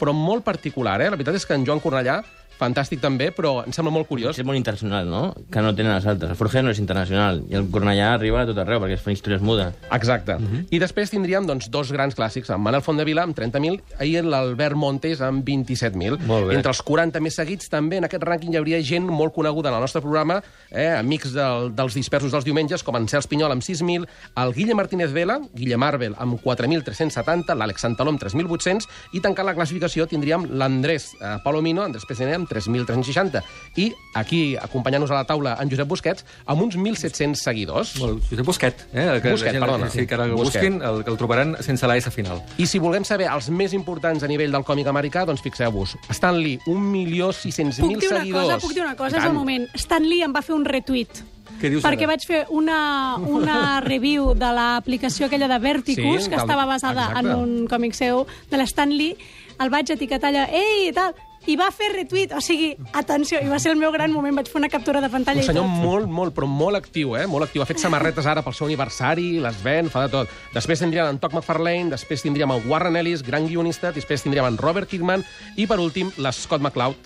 però 0.00 0.12
molt 0.12 0.44
particular. 0.44 1.00
Eh? 1.00 1.08
La 1.08 1.16
veritat 1.16 1.40
és 1.40 1.48
que 1.48 1.56
en 1.56 1.64
Joan 1.64 1.80
Cornellà, 1.80 2.20
fantàstic 2.60 3.00
també, 3.02 3.30
però 3.34 3.60
em 3.64 3.74
sembla 3.74 3.92
molt 3.94 4.08
curiós. 4.08 4.38
És 4.38 4.46
molt 4.46 4.58
internacional, 4.58 5.08
no? 5.10 5.22
Que 5.52 5.62
no 5.64 5.74
tenen 5.76 5.94
les 5.94 6.06
altres. 6.08 6.32
El 6.32 6.38
Forges 6.40 6.64
no 6.64 6.72
és 6.72 6.80
internacional, 6.82 7.42
i 7.50 7.58
el 7.58 7.68
Cornellà 7.72 8.12
arriba 8.14 8.42
a 8.42 8.48
tot 8.48 8.58
arreu, 8.62 8.80
perquè 8.82 8.96
es 8.98 9.04
fan 9.04 9.16
històries 9.16 9.44
mudes. 9.44 9.74
Exacte. 9.92 10.38
I 10.70 10.80
després 10.82 11.12
tindríem 11.12 11.46
doncs, 11.48 11.70
dos 11.72 11.92
grans 11.94 12.16
clàssics, 12.16 12.50
en 12.54 12.62
Manel 12.62 12.84
Fondevila 12.84 13.26
amb 13.26 13.36
30.000 13.36 14.04
i 14.06 14.16
l'Albert 14.24 14.78
Montes 14.78 15.22
amb 15.24 15.44
27.000. 15.46 16.20
Molt 16.26 16.50
bé. 16.50 16.56
Entre 16.58 16.72
els 16.72 16.82
40 16.86 17.22
més 17.24 17.36
seguits 17.38 17.70
també 17.72 18.00
en 18.00 18.08
aquest 18.08 18.24
rànquing 18.26 18.54
hi 18.54 18.60
hauria 18.60 18.80
gent 18.84 19.06
molt 19.06 19.34
coneguda 19.36 19.70
en 19.70 19.78
el 19.78 19.84
nostre 19.84 20.02
programa, 20.04 20.40
eh, 20.70 20.88
amics 20.96 21.34
del, 21.36 21.70
dels 21.76 21.96
dispersos 21.98 22.32
dels 22.32 22.46
diumenges, 22.46 22.84
com 22.86 22.96
en 22.98 23.08
Cels 23.10 23.28
Pinyol 23.30 23.54
amb 23.54 23.64
6.000, 23.64 24.06
el 24.42 24.54
Guille 24.56 24.76
Martínez 24.78 25.12
Vela, 25.12 25.38
Guille 25.54 25.78
Marvel 25.80 26.16
amb 26.22 26.40
4.370, 26.42 27.56
l'Àlex 27.56 27.84
Santaló 27.86 28.14
amb 28.14 28.22
3.800 28.22 28.88
i 29.16 29.22
tancant 29.24 29.48
la 29.48 29.56
classificació 29.56 30.06
tindríem 30.10 30.48
l'Andrés 30.56 31.12
eh, 31.20 31.36
Palomino, 31.44 31.84
Andrés 31.86 32.06
Pesener 32.08 32.36
amb 32.38 32.45
3.360 32.48 33.42
i 33.76 33.92
aquí 34.14 34.56
acompanyant-nos 34.56 35.10
a 35.10 35.20
la 35.20 35.24
taula 35.28 35.56
en 35.60 35.70
Josep 35.70 35.88
Busquets 35.88 36.24
amb 36.46 36.62
uns 36.62 36.76
1.700 36.76 37.34
seguidors. 37.36 37.94
Molt, 38.00 38.22
Josep 38.30 38.46
Busquet, 38.46 38.86
eh? 38.92 39.20
Que 39.22 39.32
Busquet, 39.32 39.52
la 39.52 39.58
gent- 39.58 39.64
perdona. 39.66 39.90
Sí, 39.90 40.06
que 40.06 40.14
ara 40.14 40.24
el 40.24 40.32
Busquet. 40.32 40.62
busquin, 40.62 40.82
el, 40.82 41.04
que 41.04 41.10
el 41.10 41.16
trobaran 41.16 41.56
sense 41.60 41.86
la 41.86 41.96
S 41.96 42.10
final. 42.10 42.42
I 42.58 42.66
si 42.66 42.78
volem 42.78 43.04
saber 43.04 43.28
els 43.32 43.50
més 43.50 43.72
importants 43.72 44.22
a 44.22 44.28
nivell 44.28 44.52
del 44.52 44.64
còmic 44.64 44.86
americà, 44.86 45.24
doncs 45.26 45.42
fixeu-vos. 45.42 45.96
Stan 46.10 46.36
Lee, 46.38 46.58
1.600.000 46.66 47.80
Puc 47.80 48.00
dir 48.00 48.08
una 48.10 48.18
seguidors. 48.20 48.44
cosa, 48.46 48.58
puc 48.60 48.72
dir 48.74 48.82
una 48.82 48.96
cosa, 48.96 49.18
és 49.18 49.24
el 49.24 49.32
moment. 49.32 49.68
Stan 49.74 50.02
Lee 50.08 50.22
em 50.24 50.32
va 50.34 50.42
fer 50.42 50.54
un 50.54 50.64
retweet. 50.64 51.22
Què 51.60 51.70
dius 51.70 51.82
perquè 51.86 52.04
ara? 52.04 52.10
vaig 52.12 52.24
fer 52.26 52.42
una, 52.50 53.16
una 53.16 53.80
review 53.84 54.34
de 54.36 54.48
l'aplicació 54.52 55.26
aquella 55.26 55.48
de 55.48 55.58
Verticus, 55.58 56.24
Sí, 56.24 56.30
que 56.30 56.36
estava 56.36 56.66
basada 56.66 57.06
exacte. 57.08 57.30
en 57.30 57.34
un 57.34 57.66
còmic 57.70 57.94
seu, 57.94 58.26
de 58.50 58.58
l'Stan 58.58 58.90
Lee, 58.92 59.16
el 59.62 59.70
vaig 59.72 59.90
etiquetar 59.94 60.32
allà, 60.32 60.46
ei, 60.52 60.88
i 60.88 60.92
tal, 60.96 61.14
i 61.46 61.54
va 61.58 61.68
fer 61.70 61.92
retweet, 61.92 62.32
o 62.34 62.40
sigui, 62.42 62.72
atenció, 62.98 63.38
i 63.38 63.50
va 63.50 63.58
ser 63.62 63.70
el 63.70 63.78
meu 63.78 63.92
gran 63.94 64.10
moment, 64.10 64.34
vaig 64.34 64.48
fer 64.50 64.58
una 64.58 64.70
captura 64.72 65.00
de 65.00 65.10
pantalla 65.12 65.38
Un 65.38 65.44
i 65.44 65.46
senyor 65.46 65.66
tot. 65.68 65.76
molt, 65.84 66.08
molt, 66.10 66.34
però 66.34 66.48
molt 66.50 66.78
actiu, 66.80 67.14
eh? 67.16 67.26
Molt 67.30 67.46
actiu. 67.46 67.62
Ha 67.62 67.68
fet 67.68 67.78
samarretes 67.82 68.26
ara 68.26 68.42
pel 68.42 68.56
seu 68.56 68.66
aniversari, 68.66 69.28
les 69.42 69.60
ven, 69.62 69.90
fa 69.92 70.06
de 70.06 70.12
tot. 70.16 70.32
Després 70.54 70.82
tindríem 70.82 71.12
en 71.12 71.20
Todd 71.22 71.36
McFarlane, 71.36 71.92
després 71.94 72.26
tindríem 72.26 72.50
en 72.50 72.66
Warren 72.66 72.98
Ellis, 72.98 73.22
gran 73.22 73.46
guionista, 73.46 73.92
després 73.94 74.26
tindríem 74.26 74.50
en 74.50 74.58
Robert 74.58 74.90
Kirkman 74.90 75.22
i, 75.54 75.68
per 75.70 75.78
últim, 75.78 76.10
l'Scott 76.18 76.64
McCloud, 76.64 76.96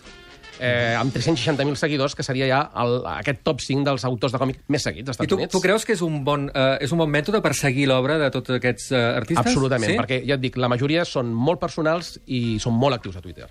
eh, 0.60 0.94
amb 0.98 1.14
360.000 1.14 1.78
seguidors, 1.80 2.14
que 2.14 2.26
seria 2.26 2.48
ja 2.50 2.60
el, 2.82 3.00
aquest 3.16 3.42
top 3.46 3.64
5 3.64 3.86
dels 3.88 4.04
autors 4.08 4.36
de 4.36 4.42
còmic 4.42 4.60
més 4.68 4.84
seguits 4.86 5.08
als 5.08 5.18
I 5.18 5.24
Estats 5.24 5.32
tu, 5.32 5.40
Units. 5.40 5.54
tu 5.54 5.62
creus 5.64 5.86
que 5.88 5.96
és 5.96 6.04
un 6.06 6.20
bon, 6.26 6.46
uh, 6.52 6.76
és 6.82 6.92
un 6.94 7.00
bon 7.02 7.10
mètode 7.10 7.42
per 7.44 7.54
seguir 7.58 7.88
l'obra 7.90 8.18
de 8.20 8.30
tots 8.34 8.52
aquests 8.60 8.92
uh, 8.92 9.00
artistes? 9.22 9.46
Absolutament, 9.46 9.94
sí? 9.94 9.98
perquè 10.00 10.22
ja 10.28 10.36
et 10.36 10.44
dic, 10.44 10.60
la 10.60 10.70
majoria 10.70 11.06
són 11.08 11.32
molt 11.32 11.62
personals 11.62 12.18
i 12.26 12.60
són 12.62 12.76
molt 12.78 13.00
actius 13.00 13.18
a 13.18 13.24
Twitter. 13.24 13.48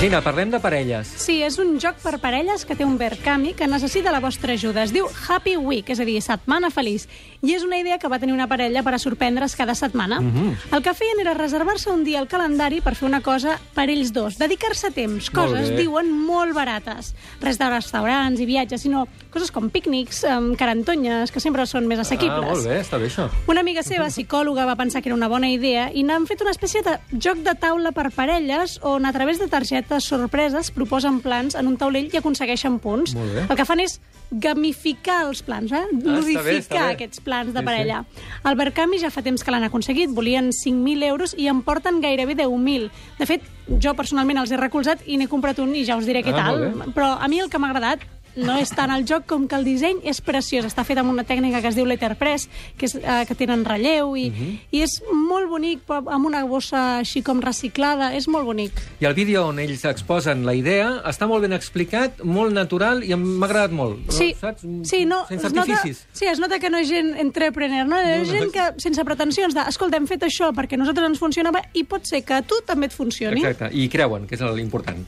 Gina, 0.00 0.22
parlem 0.24 0.48
de 0.48 0.56
parelles. 0.64 1.10
Sí, 1.20 1.42
és 1.44 1.58
un 1.60 1.74
joc 1.76 1.98
per 2.00 2.14
parelles 2.22 2.62
que 2.64 2.72
té 2.72 2.86
un 2.88 2.94
Verkami 2.96 3.50
que 3.52 3.66
necessita 3.68 4.08
la 4.08 4.22
vostra 4.24 4.54
ajuda. 4.56 4.86
Es 4.86 4.94
diu 4.96 5.04
Happy 5.28 5.58
Week, 5.60 5.90
és 5.92 6.00
a 6.00 6.06
dir, 6.08 6.14
setmana 6.24 6.70
feliç. 6.72 7.04
I 7.44 7.52
és 7.52 7.66
una 7.66 7.76
idea 7.76 7.98
que 8.00 8.08
va 8.08 8.16
tenir 8.18 8.32
una 8.32 8.46
parella 8.48 8.80
per 8.82 8.94
a 8.96 8.98
sorprendre's 8.98 9.52
cada 9.56 9.74
setmana. 9.76 10.22
Mhm. 10.22 10.72
El 10.72 10.82
que 10.82 10.94
feien 10.94 11.20
era 11.20 11.34
reservar-se 11.34 11.90
un 11.90 12.04
dia 12.04 12.18
al 12.18 12.28
calendari 12.28 12.80
per 12.80 12.94
fer 12.94 13.06
una 13.08 13.20
cosa 13.20 13.58
per 13.74 13.90
ells 13.90 14.14
dos, 14.14 14.38
dedicar-se 14.38 14.90
temps, 14.90 15.28
Molt 15.34 15.52
coses, 15.52 15.76
diuen, 15.76 16.10
molt 16.10 16.54
barates. 16.54 17.14
Res 17.42 17.58
de 17.58 17.68
restaurants 17.68 18.40
i 18.40 18.46
viatges, 18.46 18.80
sinó 18.80 19.06
coses 19.28 19.50
com 19.50 19.68
pícnics, 19.68 20.24
um, 20.24 20.54
carantonyes, 20.56 21.30
que 21.30 21.40
sempre 21.40 21.66
són 21.66 21.86
més 21.86 21.98
assequibles. 21.98 22.48
Ah, 22.48 22.54
molt 22.54 22.66
bé, 22.66 22.80
està 22.80 22.96
bé 22.98 23.08
això. 23.08 23.28
Una 23.46 23.60
amiga 23.60 23.82
seva, 23.82 24.06
psicòloga, 24.06 24.64
va 24.64 24.76
pensar 24.76 25.02
que 25.02 25.10
era 25.10 25.14
una 25.14 25.28
bona 25.28 25.50
idea 25.50 25.90
i 25.92 26.02
n'han 26.02 26.26
fet 26.26 26.40
una 26.40 26.52
espècie 26.52 26.80
de 26.80 26.98
joc 27.12 27.44
de 27.44 27.54
taula 27.54 27.92
per 27.92 28.10
parelles 28.10 28.80
on 28.82 29.04
a 29.04 29.12
través 29.12 29.38
de 29.38 29.46
targetes 29.46 29.89
sorpreses 29.98 30.70
proposen 30.70 31.18
plans 31.20 31.56
en 31.58 31.66
un 31.66 31.76
taulell 31.76 32.06
i 32.12 32.16
aconsegueixen 32.20 32.78
punts. 32.78 33.16
Molt 33.18 33.34
bé. 33.34 33.46
El 33.50 33.56
que 33.58 33.64
fan 33.66 33.80
és 33.80 33.98
gamificar 34.30 35.24
els 35.26 35.42
plans, 35.42 35.72
eh? 35.72 35.80
està 35.90 35.98
bé, 36.04 36.12
Ludificar 36.14 36.54
està 36.60 36.82
bé. 36.86 36.92
aquests 36.94 37.20
plans 37.26 37.52
de 37.52 37.58
Sí, 37.58 37.64
parella. 37.66 38.04
El 38.46 38.56
Verkami 38.56 38.98
ja 39.02 39.10
fa 39.10 39.22
temps 39.26 39.42
que 39.42 39.50
l'han 39.50 39.64
aconseguit. 39.66 40.10
Volien 40.14 40.50
5.000 40.54 41.02
euros 41.08 41.34
i 41.36 41.48
en 41.50 41.62
porten 41.66 42.00
gairebé 42.00 42.36
10.000. 42.36 42.90
De 43.18 43.26
fet, 43.26 43.42
jo 43.82 43.94
personalment 43.98 44.38
els 44.38 44.52
he 44.52 44.56
recolzat 44.60 45.02
i 45.06 45.16
n'he 45.18 45.26
comprat 45.28 45.58
un 45.58 45.74
i 45.74 45.84
ja 45.84 45.96
us 45.96 46.06
diré 46.06 46.22
què 46.22 46.30
Ah, 46.34 46.44
tal. 46.46 46.60
molt 46.60 46.86
bé. 46.86 46.92
Però 46.94 47.16
a 47.20 47.26
mi 47.28 47.40
el 47.40 47.50
que 47.50 47.58
m'ha 47.58 47.70
agradat 47.70 48.00
no 48.36 48.56
és 48.60 48.70
tant 48.74 48.92
el 48.94 49.06
joc 49.08 49.26
com 49.30 49.46
que 49.48 49.56
el 49.58 49.64
disseny 49.64 50.00
és 50.04 50.20
preciós. 50.20 50.66
Està 50.68 50.84
fet 50.86 50.98
amb 51.00 51.10
una 51.10 51.24
tècnica 51.24 51.60
que 51.60 51.70
es 51.72 51.78
diu 51.78 51.86
letterpress, 51.88 52.48
que, 52.76 52.86
és, 52.86 52.94
eh, 52.96 53.24
que 53.28 53.34
tenen 53.34 53.64
relleu, 53.64 54.14
i, 54.16 54.30
i 54.70 54.82
és 54.84 55.00
molt 55.10 55.50
bonic, 55.50 55.84
amb 55.90 56.26
una 56.26 56.44
bossa 56.44 57.00
així 57.00 57.22
com 57.26 57.42
reciclada. 57.42 58.12
És 58.16 58.28
molt 58.28 58.46
bonic. 58.46 58.72
I 59.00 59.08
el 59.10 59.14
vídeo 59.14 59.46
on 59.48 59.58
ells 59.62 59.84
exposen 59.88 60.44
la 60.46 60.54
idea 60.54 61.02
està 61.08 61.26
molt 61.30 61.42
ben 61.46 61.52
explicat, 61.56 62.22
molt 62.24 62.54
natural 62.54 63.04
i 63.04 63.14
m'ha 63.14 63.46
agradat 63.48 63.74
molt. 63.74 64.10
Sí, 64.14 64.32
Saps? 64.40 64.64
sí, 64.88 65.04
no, 65.06 65.24
Sense 65.28 65.50
es 65.50 65.56
nota, 65.56 65.80
sí, 65.84 66.26
es 66.26 66.38
nota 66.38 66.58
que 66.58 66.70
no 66.70 66.78
és 66.78 66.88
gent 66.88 67.14
entrepreneur, 67.18 67.86
no? 67.88 67.98
És 68.00 68.28
No, 68.28 68.34
no, 68.34 68.38
gent 68.38 68.52
que, 68.54 68.66
sense 68.82 69.04
pretensions 69.06 69.56
de, 69.56 69.64
escolta, 69.70 69.98
hem 70.00 70.06
fet 70.10 70.24
això 70.28 70.50
perquè 70.56 70.78
a 70.78 70.82
nosaltres 70.82 71.12
ens 71.12 71.22
funcionava 71.22 71.62
i 71.74 71.84
pot 71.88 72.06
ser 72.08 72.22
que 72.26 72.40
a 72.40 72.42
tu 72.42 72.60
també 72.66 72.90
et 72.90 72.96
funcioni. 72.96 73.44
Exacte, 73.44 73.70
i 73.76 73.88
creuen, 73.92 74.26
que 74.26 74.38
és 74.38 74.44
l'important. 74.56 75.04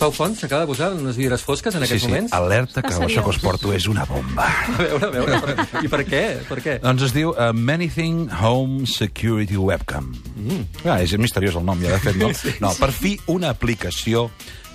Pau 0.00 0.08
Font 0.16 0.32
s'acaba 0.32 0.64
de 0.64 0.70
posar 0.70 0.86
unes 0.96 1.18
vidres 1.20 1.42
fosques 1.44 1.74
en 1.76 1.82
Sí, 1.84 1.90
aquests 1.90 2.06
sí, 2.06 2.08
moments. 2.08 2.32
alerta 2.32 2.80
que 2.80 2.94
això 2.94 3.20
que 3.22 3.32
us 3.34 3.38
porto 3.42 3.72
és 3.76 3.84
una 3.86 4.06
bomba. 4.08 4.46
A 4.48 4.76
veure, 4.78 5.06
a 5.06 5.10
veure. 5.12 5.40
Per... 5.44 5.82
I 5.84 5.90
per 5.92 6.00
què? 6.08 6.22
Per 6.48 6.56
què? 6.64 6.76
Doncs 6.80 7.04
es 7.10 7.12
diu 7.12 7.34
uh, 7.34 7.50
Manything 7.52 8.30
Home 8.40 8.86
Security 8.88 9.58
Webcam. 9.60 10.08
Mm. 10.40 10.62
Ah, 10.88 11.02
és 11.04 11.12
misteriós 11.20 11.58
el 11.60 11.66
nom, 11.68 11.76
ja 11.84 11.92
de 11.92 12.00
fet, 12.00 12.16
no? 12.16 12.30
No, 12.64 12.72
per 12.80 12.90
fi 12.96 13.18
una 13.28 13.52
aplicació 13.52 14.30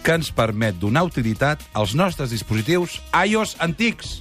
que 0.06 0.14
ens 0.14 0.30
permet 0.30 0.78
donar 0.78 1.08
utilitat 1.10 1.64
als 1.74 1.96
nostres 1.98 2.30
dispositius 2.30 3.00
iOS 3.26 3.56
antics. 3.66 4.20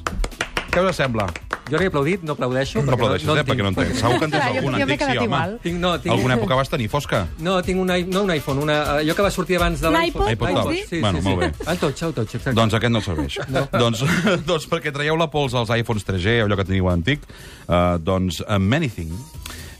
Què 0.73 0.81
us 0.89 0.97
sembla? 0.97 1.29
Jo 1.71 1.79
no 1.79 1.83
he 1.83 1.89
aplaudit, 1.89 2.23
no 2.23 2.35
aplaudeixo. 2.37 2.83
No 2.85 2.93
aplaudeixis, 2.93 3.29
en 3.29 3.39
eh? 3.41 3.45
Perquè 3.49 3.65
no 3.65 3.71
en 3.73 3.77
tens. 3.79 3.97
Segur 3.97 4.19
que 4.21 4.27
en 4.29 4.35
tens 4.35 4.45
algun 4.45 4.75
antic, 4.77 5.01
sí, 5.01 5.19
home. 5.23 5.39
Tinc, 5.63 5.79
no, 5.81 5.93
tinc... 6.03 6.13
Alguna 6.13 6.37
època 6.37 6.59
vas 6.59 6.69
tenir 6.69 6.91
fosca? 6.93 7.23
No, 7.41 7.55
tinc 7.65 7.81
un, 7.81 7.93
no 8.13 8.25
un 8.27 8.33
iPhone, 8.35 8.61
una, 8.67 8.77
allò 8.99 9.17
que 9.17 9.25
va 9.25 9.31
sortir 9.33 9.57
abans 9.57 9.81
de 9.81 9.93
l'iPhone. 9.95 10.29
iPod 10.35 10.51
vols 10.53 10.61
Touch. 10.61 10.75
dir? 10.75 10.85
Sí, 10.91 11.01
Bueno, 11.01 11.23
sí, 11.23 11.29
molt 11.29 11.41
sí. 11.41 11.49
bé. 11.49 11.71
El 11.73 11.81
Touch, 11.81 12.03
el 12.03 12.15
Touch, 12.21 12.37
exacte. 12.37 12.57
Doncs 12.61 12.77
aquest 12.81 12.93
no 12.93 13.05
serveix. 13.05 13.39
No. 13.49 13.65
doncs, 13.85 14.05
doncs 14.51 14.69
perquè 14.69 14.93
traieu 14.93 15.17
la 15.17 15.31
pols 15.33 15.57
als 15.57 15.73
iPhones 15.73 16.05
3G, 16.05 16.43
allò 16.45 16.61
que 16.61 16.69
teniu 16.69 16.93
antic, 16.93 17.25
uh, 17.65 17.97
doncs 17.97 18.45
uh, 18.45 18.59
Manything 18.61 19.17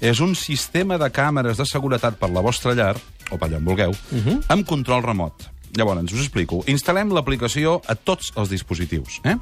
és 0.05 0.21
un 0.25 0.35
sistema 0.37 0.97
de 1.01 1.09
càmeres 1.13 1.61
de 1.61 1.69
seguretat 1.69 2.17
per 2.21 2.33
la 2.33 2.43
vostra 2.45 2.73
llar, 2.77 2.95
o 3.31 3.37
per 3.37 3.49
allà 3.49 3.61
on 3.61 3.69
vulgueu, 3.69 3.93
uh 3.93 4.25
-huh. 4.25 4.41
amb 4.49 4.67
control 4.67 5.05
remot. 5.05 5.54
Llavors, 5.75 6.13
us 6.15 6.21
explico. 6.23 6.61
Instal·lem 6.71 7.11
l'aplicació 7.15 7.81
a 7.91 7.97
tots 7.99 8.31
els 8.39 8.51
dispositius 8.53 9.19
eh? 9.27 9.35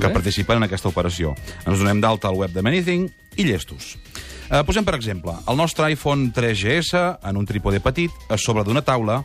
Que 0.00 0.10
participen 0.10 0.58
en 0.58 0.66
aquesta 0.66 0.90
operació. 0.90 1.34
Ens 1.64 1.78
donem 1.78 2.00
d'alta 2.02 2.28
al 2.28 2.38
web 2.40 2.50
de 2.54 2.64
Manything 2.64 3.06
i 3.38 3.46
llestos. 3.46 3.94
Uh, 4.46 4.62
posem, 4.66 4.84
per 4.86 4.94
exemple, 4.94 5.34
el 5.46 5.56
nostre 5.58 5.88
iPhone 5.90 6.32
3GS 6.34 7.18
en 7.26 7.38
un 7.38 7.46
trípode 7.46 7.80
petit 7.82 8.10
a 8.30 8.38
sobre 8.38 8.62
d'una 8.66 8.82
taula 8.82 9.20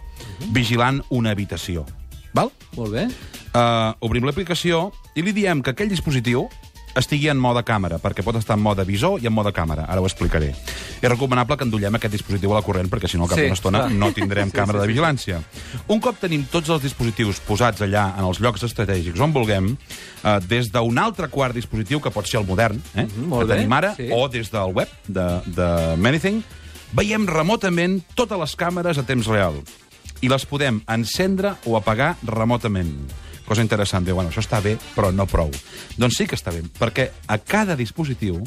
vigilant 0.54 1.02
una 1.10 1.34
habitació. 1.34 1.86
Val? 2.34 2.50
Molt 2.78 2.94
bé. 2.94 3.08
uh, 3.54 3.94
obrim 4.06 4.26
l'aplicació 4.26 4.92
i 5.16 5.22
li 5.26 5.34
diem 5.36 5.62
que 5.62 5.74
aquell 5.74 5.90
dispositiu 5.92 6.48
estigui 6.96 7.30
en 7.32 7.38
mode 7.40 7.64
càmera, 7.64 7.98
perquè 8.02 8.24
pot 8.24 8.36
estar 8.36 8.58
en 8.58 8.64
mode 8.64 8.84
visor 8.86 9.22
i 9.24 9.28
en 9.28 9.34
mode 9.34 9.52
càmera. 9.56 9.86
Ara 9.88 10.02
ho 10.02 10.06
explicaré. 10.06 10.52
És 11.02 11.10
recomanable 11.10 11.58
que 11.58 11.64
endollem 11.64 11.96
aquest 11.96 12.14
dispositiu 12.14 12.52
a 12.52 12.60
la 12.60 12.62
corrent, 12.66 12.90
perquè 12.92 13.08
si 13.10 13.18
no, 13.18 13.24
al 13.24 13.30
cap 13.30 13.38
Sí, 13.40 13.44
d'una 13.48 13.54
estona 13.58 13.80
clar. 13.86 13.92
no 13.92 14.12
tindrem 14.12 14.52
càmera 14.58 14.82
de 14.82 14.88
vigilància. 14.92 15.42
Un 15.88 16.00
cop 16.00 16.20
tenim 16.20 16.44
tots 16.52 16.70
els 16.70 16.82
dispositius 16.84 17.40
posats 17.48 17.82
allà 17.82 18.10
en 18.18 18.26
els 18.28 18.40
llocs 18.44 18.64
estratègics 18.68 19.20
on 19.20 19.34
vulguem, 19.34 19.72
eh, 20.24 20.40
des 20.48 20.72
d'un 20.72 20.98
altre 20.98 21.28
quart 21.30 21.56
dispositiu, 21.56 22.02
que 22.02 22.12
pot 22.12 22.28
ser 22.28 22.40
el 22.42 22.48
modern, 22.48 22.82
eh, 22.96 23.06
Mhm, 23.06 23.28
molt 23.28 23.42
que 23.48 23.48
bé, 23.54 23.56
tenim 23.56 23.74
ara, 23.74 23.96
sí. 23.96 24.10
o 24.12 24.28
des 24.28 24.52
del 24.52 24.74
web 24.74 24.90
de, 25.08 25.42
de 25.48 25.96
Manything, 25.98 26.44
veiem 26.94 27.26
remotament 27.28 28.02
totes 28.16 28.38
les 28.38 28.56
càmeres 28.58 28.98
a 28.98 29.04
temps 29.04 29.26
real 29.28 29.56
i 30.22 30.28
les 30.30 30.46
podem 30.46 30.82
encendre 30.88 31.56
o 31.66 31.78
apagar 31.78 32.16
remotament. 32.24 32.92
Cosa 33.46 33.62
interessant, 33.62 34.06
diu, 34.06 34.16
bueno, 34.16 34.30
això 34.32 34.40
està 34.40 34.62
bé, 34.64 34.78
però 34.96 35.12
no 35.12 35.26
prou. 35.28 35.50
Doncs 35.98 36.16
sí 36.18 36.26
que 36.28 36.36
està 36.36 36.52
bé, 36.54 36.62
perquè 36.80 37.10
a 37.28 37.38
cada 37.38 37.76
dispositiu 37.76 38.38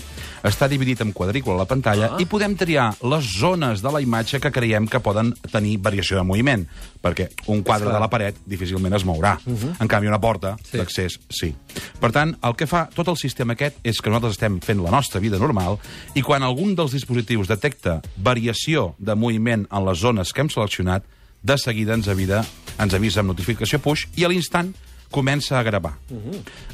està 0.43 0.69
dividit 0.69 1.01
en 1.05 1.13
quadrícula 1.13 1.57
la 1.59 1.67
pantalla 1.69 2.13
Ah. 2.15 2.17
i 2.21 2.25
podem 2.27 2.55
triar 2.57 2.95
les 3.03 3.25
zones 3.39 3.83
de 3.83 3.91
la 3.93 4.01
imatge 4.01 4.41
que 4.41 4.51
creiem 4.53 4.87
que 4.89 5.01
poden 5.01 5.35
tenir 5.53 5.79
variació 5.79 6.17
de 6.17 6.23
moviment, 6.25 6.67
perquè 7.03 7.29
un 7.47 7.63
quadre 7.63 7.93
de 7.93 8.01
la 8.01 8.09
paret 8.09 8.37
difícilment 8.47 8.95
es 8.95 9.05
mourà. 9.05 9.39
En 9.81 9.89
canvi, 9.89 10.07
una 10.09 10.21
porta 10.21 10.57
Sí. 10.63 10.79
d'accés, 10.79 11.19
sí. 11.29 11.55
Per 12.01 12.11
tant, 12.13 12.37
el 12.43 12.55
que 12.57 12.67
fa 12.67 12.89
tot 12.95 13.09
el 13.09 13.17
sistema 13.17 13.53
aquest 13.55 13.77
és 13.85 14.01
que 14.01 14.09
nosaltres 14.11 14.33
estem 14.39 14.61
fent 14.61 14.83
la 14.83 14.91
nostra 14.91 15.21
vida 15.21 15.39
normal 15.39 15.79
i 16.15 16.23
quan 16.23 16.43
algun 16.43 16.75
dels 16.75 16.93
dispositius 16.93 17.49
detecta 17.49 18.01
variació 18.17 18.95
de 18.99 19.15
moviment 19.15 19.67
en 19.71 19.85
les 19.85 19.99
zones 19.99 20.33
que 20.33 20.41
hem 20.41 20.49
seleccionat, 20.49 21.05
de 21.45 21.59
seguida 21.61 21.95
ens 21.95 22.09
avida, 22.09 22.41
ens 22.81 22.97
avisa 22.97 23.21
amb 23.21 23.35
notificació 23.35 23.79
push 23.85 24.09
i 24.17 24.25
a 24.25 24.33
l'instant 24.33 24.73
comença 25.15 25.61
a 25.61 25.63
gravar. 25.63 25.93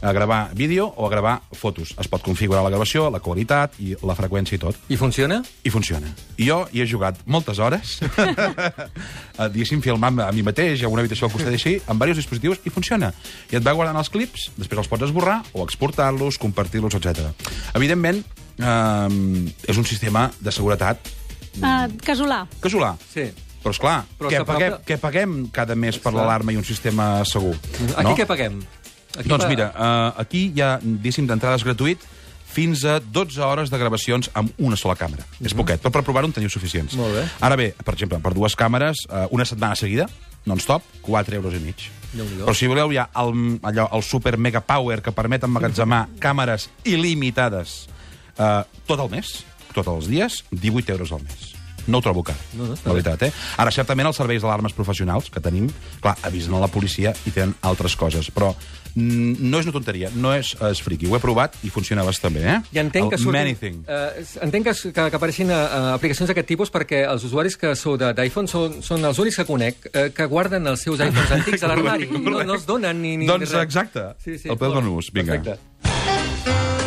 A 0.01 0.13
gravar 0.17 0.55
vídeo 0.55 0.87
o 0.97 1.05
a 1.05 1.11
gravar 1.11 1.43
fotos. 1.53 1.91
Es 2.01 2.09
pot 2.09 2.23
configurar 2.25 2.63
la 2.65 2.71
gravació, 2.71 3.11
la 3.13 3.21
qualitat 3.21 3.75
i 3.85 3.93
la 4.01 4.15
freqüència 4.17 4.57
i 4.57 4.61
tot. 4.63 4.79
I 4.89 4.97
funciona? 4.97 5.43
I 5.61 5.69
funciona. 5.75 6.09
I 6.39 6.47
jo 6.49 6.63
hi 6.73 6.81
he 6.81 6.87
jugat 6.89 7.19
moltes 7.27 7.61
hores, 7.61 7.99
eh, 8.01 9.51
diguéssim, 9.53 9.83
filmant 9.85 10.23
a 10.25 10.31
mi 10.33 10.47
mateix, 10.47 10.87
a 10.87 10.89
una 10.89 11.05
habitació 11.05 11.29
al 11.29 11.35
costat 11.35 11.53
així, 11.53 11.75
amb 11.85 12.01
diversos 12.01 12.25
dispositius, 12.25 12.63
i 12.65 12.73
funciona. 12.73 13.13
I 13.53 13.61
et 13.61 13.67
va 13.67 13.77
guardant 13.77 14.01
els 14.01 14.09
clips, 14.09 14.49
després 14.57 14.87
els 14.87 14.89
pots 14.89 15.11
esborrar, 15.11 15.43
o 15.53 15.67
exportar-los, 15.67 16.41
compartir-los, 16.41 16.97
etc. 16.97 17.35
Evidentment, 17.77 18.25
eh, 18.57 19.45
és 19.69 19.77
un 19.77 19.85
sistema 19.85 20.31
de 20.41 20.55
seguretat 20.55 21.17
Uh, 21.59 21.91
casolà. 22.07 22.45
casolà. 22.63 22.93
Sí. 23.11 23.25
Però, 23.61 23.73
esclar, 23.75 24.05
Però 24.19 24.31
què, 24.33 24.41
paguem, 24.49 24.77
què 24.89 24.97
paguem 25.01 25.35
cada 25.53 25.75
mes 25.77 25.99
per 26.01 26.15
l'alarma 26.15 26.53
i 26.55 26.57
un 26.57 26.65
sistema 26.65 27.25
segur? 27.29 27.55
Aquí 27.97 28.15
què 28.23 28.27
paguem? 28.27 28.63
Aquí 29.19 29.29
Doncs 29.29 29.45
pa- 29.45 29.51
mira, 29.51 29.69
uh, 29.75 30.21
aquí 30.23 30.47
hi 30.55 30.63
ha, 30.63 30.79
diguéssim, 30.81 31.27
d'entrades 31.29 31.65
gratuït 31.67 32.01
fins 32.51 32.85
a 32.85 32.99
12 33.01 33.39
hores 33.47 33.71
de 33.71 33.79
gravacions 33.79 34.31
amb 34.35 34.51
una 34.59 34.77
sola 34.81 34.97
càmera. 34.99 35.23
És 35.45 35.55
poquet, 35.55 35.81
però 35.83 35.93
per 35.95 36.03
provar-ho 36.07 36.27
en 36.27 36.33
teniu 36.35 36.51
suficients. 36.51 36.95
Mhm. 36.95 37.01
Molt 37.03 37.15
bé. 37.15 37.29
Ara 37.41 37.57
bé, 37.57 37.75
per 37.85 37.95
exemple, 37.95 38.19
per 38.19 38.33
dues 38.35 38.57
càmeres, 38.57 39.05
uh, 39.11 39.27
una 39.31 39.45
setmana 39.45 39.77
seguida, 39.77 40.09
non-stop, 40.47 40.83
4 41.03 41.37
euros 41.37 41.55
i 41.55 41.61
mig. 41.61 41.91
Però 42.17 42.55
si 42.55 42.67
voleu 42.67 42.91
ja 42.91 43.09
el, 43.15 43.61
allò, 43.63 43.89
el 43.95 44.03
super 44.03 44.37
mega 44.39 44.61
power 44.67 45.01
que 45.03 45.13
permet 45.13 45.45
emmagatzemar 45.47 46.09
càmeres 46.25 46.71
il·limitades 46.85 47.87
uh, 48.39 48.65
tot 48.87 48.99
el 48.99 49.11
mes, 49.13 49.45
tots 49.75 49.87
els 49.87 50.09
dies, 50.11 50.41
18 50.51 50.91
euros 50.97 51.13
al 51.13 51.23
mes. 51.23 51.53
No 51.87 51.99
ho 51.99 52.03
trobo 52.05 52.23
car, 52.23 52.37
No, 52.57 52.67
no, 52.67 52.77
la 52.85 52.93
veritat, 52.93 53.23
eh? 53.29 53.33
Ara, 53.57 53.71
certament, 53.71 54.07
els 54.11 54.17
serveis 54.21 54.43
d'alarmes 54.43 54.73
professionals 54.77 55.31
que 55.31 55.41
tenim, 55.41 55.71
clar, 56.03 56.17
avisen 56.23 56.55
a 56.55 56.61
la 56.61 56.69
policia 56.69 57.15
i 57.27 57.31
tenen 57.33 57.55
altres 57.63 57.97
coses, 57.97 58.29
però 58.31 58.51
mm, 58.95 59.37
no 59.51 59.59
és 59.61 59.67
una 59.69 59.73
tonteria, 59.73 60.11
no 60.15 60.33
és, 60.35 60.53
és 60.71 60.83
friqui. 60.83 61.07
Ho 61.11 61.17
he 61.17 61.21
provat 61.23 61.57
i 61.65 61.71
funciona 61.71 62.05
bastant 62.05 62.35
bé, 62.37 62.43
eh? 62.45 62.59
I 62.77 62.83
entenc 62.83 63.11
que 63.11 63.19
El 63.19 63.23
surtin, 63.23 63.41
Manything. 63.41 63.81
eh, 63.89 64.25
entenc 64.47 64.69
que, 64.69 64.75
que, 64.93 65.07
que 65.11 65.17
apareixin 65.21 65.51
uh, 65.51 65.95
aplicacions 65.95 66.29
d'aquest 66.31 66.49
tipus 66.53 66.71
perquè 66.75 67.05
els 67.09 67.25
usuaris 67.25 67.57
que 67.57 67.75
sou 67.79 67.97
d'iPhone 68.01 68.49
són, 68.51 68.81
són 68.83 69.05
els 69.05 69.19
únics 69.23 69.41
que 69.41 69.47
conec 69.49 69.89
eh, 69.93 70.09
que 70.15 70.27
guarden 70.31 70.67
els 70.67 70.81
seus 70.87 71.01
iPhones 71.01 71.31
antics 71.39 71.63
a 71.65 71.73
l'armari. 71.73 72.11
No, 72.11 72.43
no 72.43 72.55
els 72.59 72.67
donen 72.69 73.01
ni, 73.03 73.17
ni 73.17 73.27
Doncs 73.31 73.55
exacte. 73.63 74.11
Sí, 74.25 74.39
sí, 74.39 74.49
El 74.49 74.59
de 74.59 74.69
bé. 74.69 74.83
nus, 74.83 75.11
vinga. 75.13 75.39
Perfecte. 75.41 76.80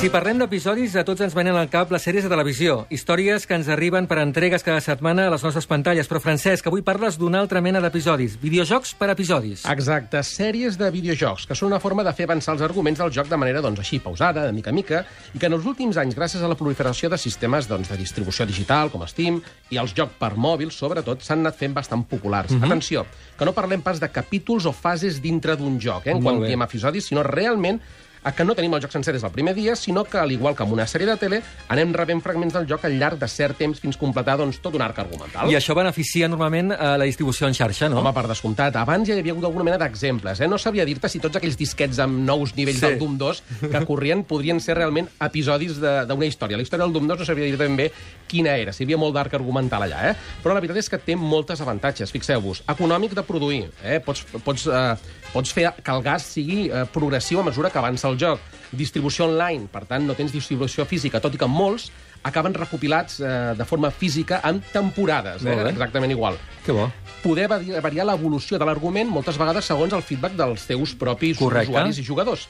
Si 0.00 0.08
parlem 0.08 0.38
d'episodis, 0.40 0.94
a 0.96 1.02
tots 1.04 1.20
ens 1.20 1.34
venen 1.36 1.58
al 1.60 1.66
cap 1.68 1.90
les 1.92 2.00
sèries 2.00 2.24
de 2.24 2.30
televisió, 2.32 2.86
històries 2.88 3.44
que 3.44 3.52
ens 3.58 3.66
arriben 3.68 4.06
per 4.08 4.16
entregues 4.22 4.62
cada 4.64 4.80
setmana 4.80 5.26
a 5.28 5.32
les 5.34 5.42
nostres 5.44 5.66
pantalles. 5.68 6.08
Però, 6.08 6.22
Francesc, 6.24 6.70
avui 6.70 6.80
parles 6.80 7.18
d'una 7.20 7.42
altra 7.44 7.60
mena 7.60 7.82
d'episodis. 7.84 8.38
Videojocs 8.40 8.94
per 8.96 9.10
episodis. 9.12 9.66
Exacte, 9.68 10.22
sèries 10.24 10.80
de 10.80 10.88
videojocs, 10.94 11.44
que 11.44 11.58
són 11.58 11.68
una 11.68 11.82
forma 11.84 12.00
de 12.06 12.16
fer 12.16 12.24
avançar 12.24 12.56
els 12.56 12.64
arguments 12.64 13.04
del 13.04 13.12
joc 13.12 13.28
de 13.28 13.36
manera 13.44 13.60
doncs, 13.60 13.84
així, 13.84 14.00
pausada, 14.00 14.46
de 14.48 14.56
mica 14.56 14.72
en 14.72 14.80
mica, 14.80 15.04
i 15.34 15.38
que 15.38 15.52
en 15.52 15.60
els 15.60 15.68
últims 15.68 16.00
anys, 16.00 16.16
gràcies 16.16 16.40
a 16.40 16.48
la 16.48 16.56
proliferació 16.56 17.12
de 17.12 17.20
sistemes 17.20 17.68
doncs, 17.68 17.92
de 17.92 18.00
distribució 18.00 18.48
digital, 18.48 18.88
com 18.88 19.04
Steam, 19.04 19.42
i 19.68 19.76
els 19.76 19.92
jocs 19.92 20.16
per 20.16 20.32
mòbil, 20.32 20.72
sobretot, 20.72 21.20
s'han 21.20 21.44
anat 21.44 21.60
fent 21.60 21.76
bastant 21.76 22.08
populars. 22.08 22.56
Mhm. 22.56 22.64
Atenció, 22.64 23.04
que 23.36 23.44
no 23.44 23.52
parlem 23.52 23.84
pas 23.84 24.00
de 24.00 24.08
capítols 24.08 24.64
o 24.64 24.72
fases 24.72 25.20
dintre 25.20 25.60
d'un 25.60 25.78
joc, 25.78 26.06
eh, 26.06 26.12
en 26.12 26.22
Molt 26.22 26.24
quan 26.24 26.40
bé. 26.40 26.46
diem 26.46 26.62
episodis, 26.62 27.04
sinó 27.04 27.22
realment 27.22 27.82
a 28.22 28.32
que 28.32 28.44
no 28.44 28.54
tenim 28.54 28.74
el 28.74 28.82
joc 28.82 28.92
sencer 28.92 29.12
des 29.14 29.22
del 29.22 29.30
primer 29.32 29.54
dia, 29.54 29.74
sinó 29.76 30.04
que, 30.04 30.18
al 30.18 30.30
igual 30.32 30.54
que 30.56 30.62
amb 30.62 30.72
una 30.72 30.86
sèrie 30.86 31.06
de 31.08 31.16
tele, 31.16 31.42
anem 31.68 31.92
rebent 31.94 32.20
fragments 32.22 32.52
del 32.54 32.66
joc 32.68 32.84
al 32.84 32.98
llarg 32.98 33.18
de 33.18 33.28
cert 33.28 33.56
temps 33.58 33.80
fins 33.80 33.96
completar 33.96 34.36
doncs, 34.38 34.58
tot 34.60 34.74
un 34.74 34.82
arc 34.82 34.98
argumental. 34.98 35.50
I 35.50 35.56
això 35.56 35.74
beneficia 35.74 36.28
normalment 36.28 36.72
a 36.72 36.96
la 37.00 37.04
distribució 37.08 37.46
en 37.48 37.54
xarxa, 37.54 37.88
no? 37.88 37.98
Home, 38.00 38.12
per 38.12 38.26
descomptat. 38.28 38.76
Abans 38.76 39.08
ja 39.08 39.14
hi 39.16 39.20
havia 39.20 39.32
hagut 39.32 39.44
alguna 39.48 39.64
mena 39.64 39.78
d'exemples. 39.78 40.40
Eh? 40.40 40.48
No 40.48 40.58
sabria 40.58 40.84
dir-te 40.84 41.08
si 41.08 41.18
tots 41.18 41.36
aquells 41.40 41.56
disquets 41.56 41.98
amb 41.98 42.18
nous 42.26 42.54
nivells 42.56 42.78
Sí. 42.80 42.86
del 42.86 42.98
Doom 42.98 43.16
2 43.18 43.42
que 43.70 43.84
corrien 43.86 44.24
podrien 44.24 44.60
ser 44.60 44.76
realment 44.76 45.08
episodis 45.20 45.78
de- 45.80 46.04
d'una 46.06 46.26
història. 46.26 46.56
La 46.56 46.62
història 46.62 46.84
del 46.84 46.92
Doom 46.92 47.08
2 47.08 47.18
no 47.20 47.24
sabria 47.24 47.46
dir 47.46 47.56
ben 47.56 47.76
bé 47.76 47.90
quina 48.28 48.56
era, 48.56 48.72
si 48.72 48.82
hi 48.82 48.86
havia 48.86 48.96
molt 48.98 49.14
d'arc 49.14 49.32
argumental 49.34 49.82
allà. 49.82 50.10
Eh? 50.10 50.14
Però 50.42 50.52
la 50.54 50.60
veritat 50.60 50.76
és 50.76 50.88
que 50.90 50.98
té 50.98 51.16
moltes 51.16 51.60
avantatges. 51.60 52.10
Fixeu-vos, 52.12 52.62
econòmic 52.68 53.14
de 53.14 53.22
produir. 53.22 53.70
Eh? 53.82 53.98
Pots, 54.04 54.24
pots, 54.44 54.66
eh, 54.66 54.94
pots 55.32 55.52
fer 55.52 55.72
que 55.82 55.90
el 55.90 56.02
gas 56.02 56.22
sigui 56.22 56.68
eh, 56.70 56.84
progressiu 56.92 57.40
a 57.40 57.44
mesura 57.44 57.70
que 57.70 57.78
avança 57.78 58.09
el 58.10 58.18
joc. 58.20 58.40
Distribució 58.72 59.26
online, 59.26 59.66
per 59.72 59.84
tant, 59.88 60.04
no 60.06 60.14
tens 60.14 60.30
distribució 60.32 60.84
física, 60.86 61.18
tot 61.20 61.34
i 61.34 61.38
que 61.40 61.48
molts 61.50 61.88
acaben 62.22 62.52
recopilats 62.54 63.18
eh, 63.24 63.54
de 63.56 63.64
forma 63.64 63.90
física 63.90 64.42
en 64.44 64.60
temporades, 64.72 65.42
eh? 65.44 65.56
exactament 65.70 66.12
igual. 66.12 66.36
Que 66.66 66.72
bo. 66.76 66.90
Poder 67.24 67.48
vari- 67.48 67.80
variar 67.80 68.06
l'evolució 68.06 68.58
de 68.60 68.64
l'argument 68.68 69.08
moltes 69.08 69.38
vegades 69.40 69.64
segons 69.64 69.92
el 69.96 70.02
feedback 70.04 70.36
dels 70.36 70.66
teus 70.68 70.94
propis 70.94 71.38
Correcte. 71.40 71.70
usuaris 71.72 71.98
i 71.98 72.04
jugadors. 72.04 72.46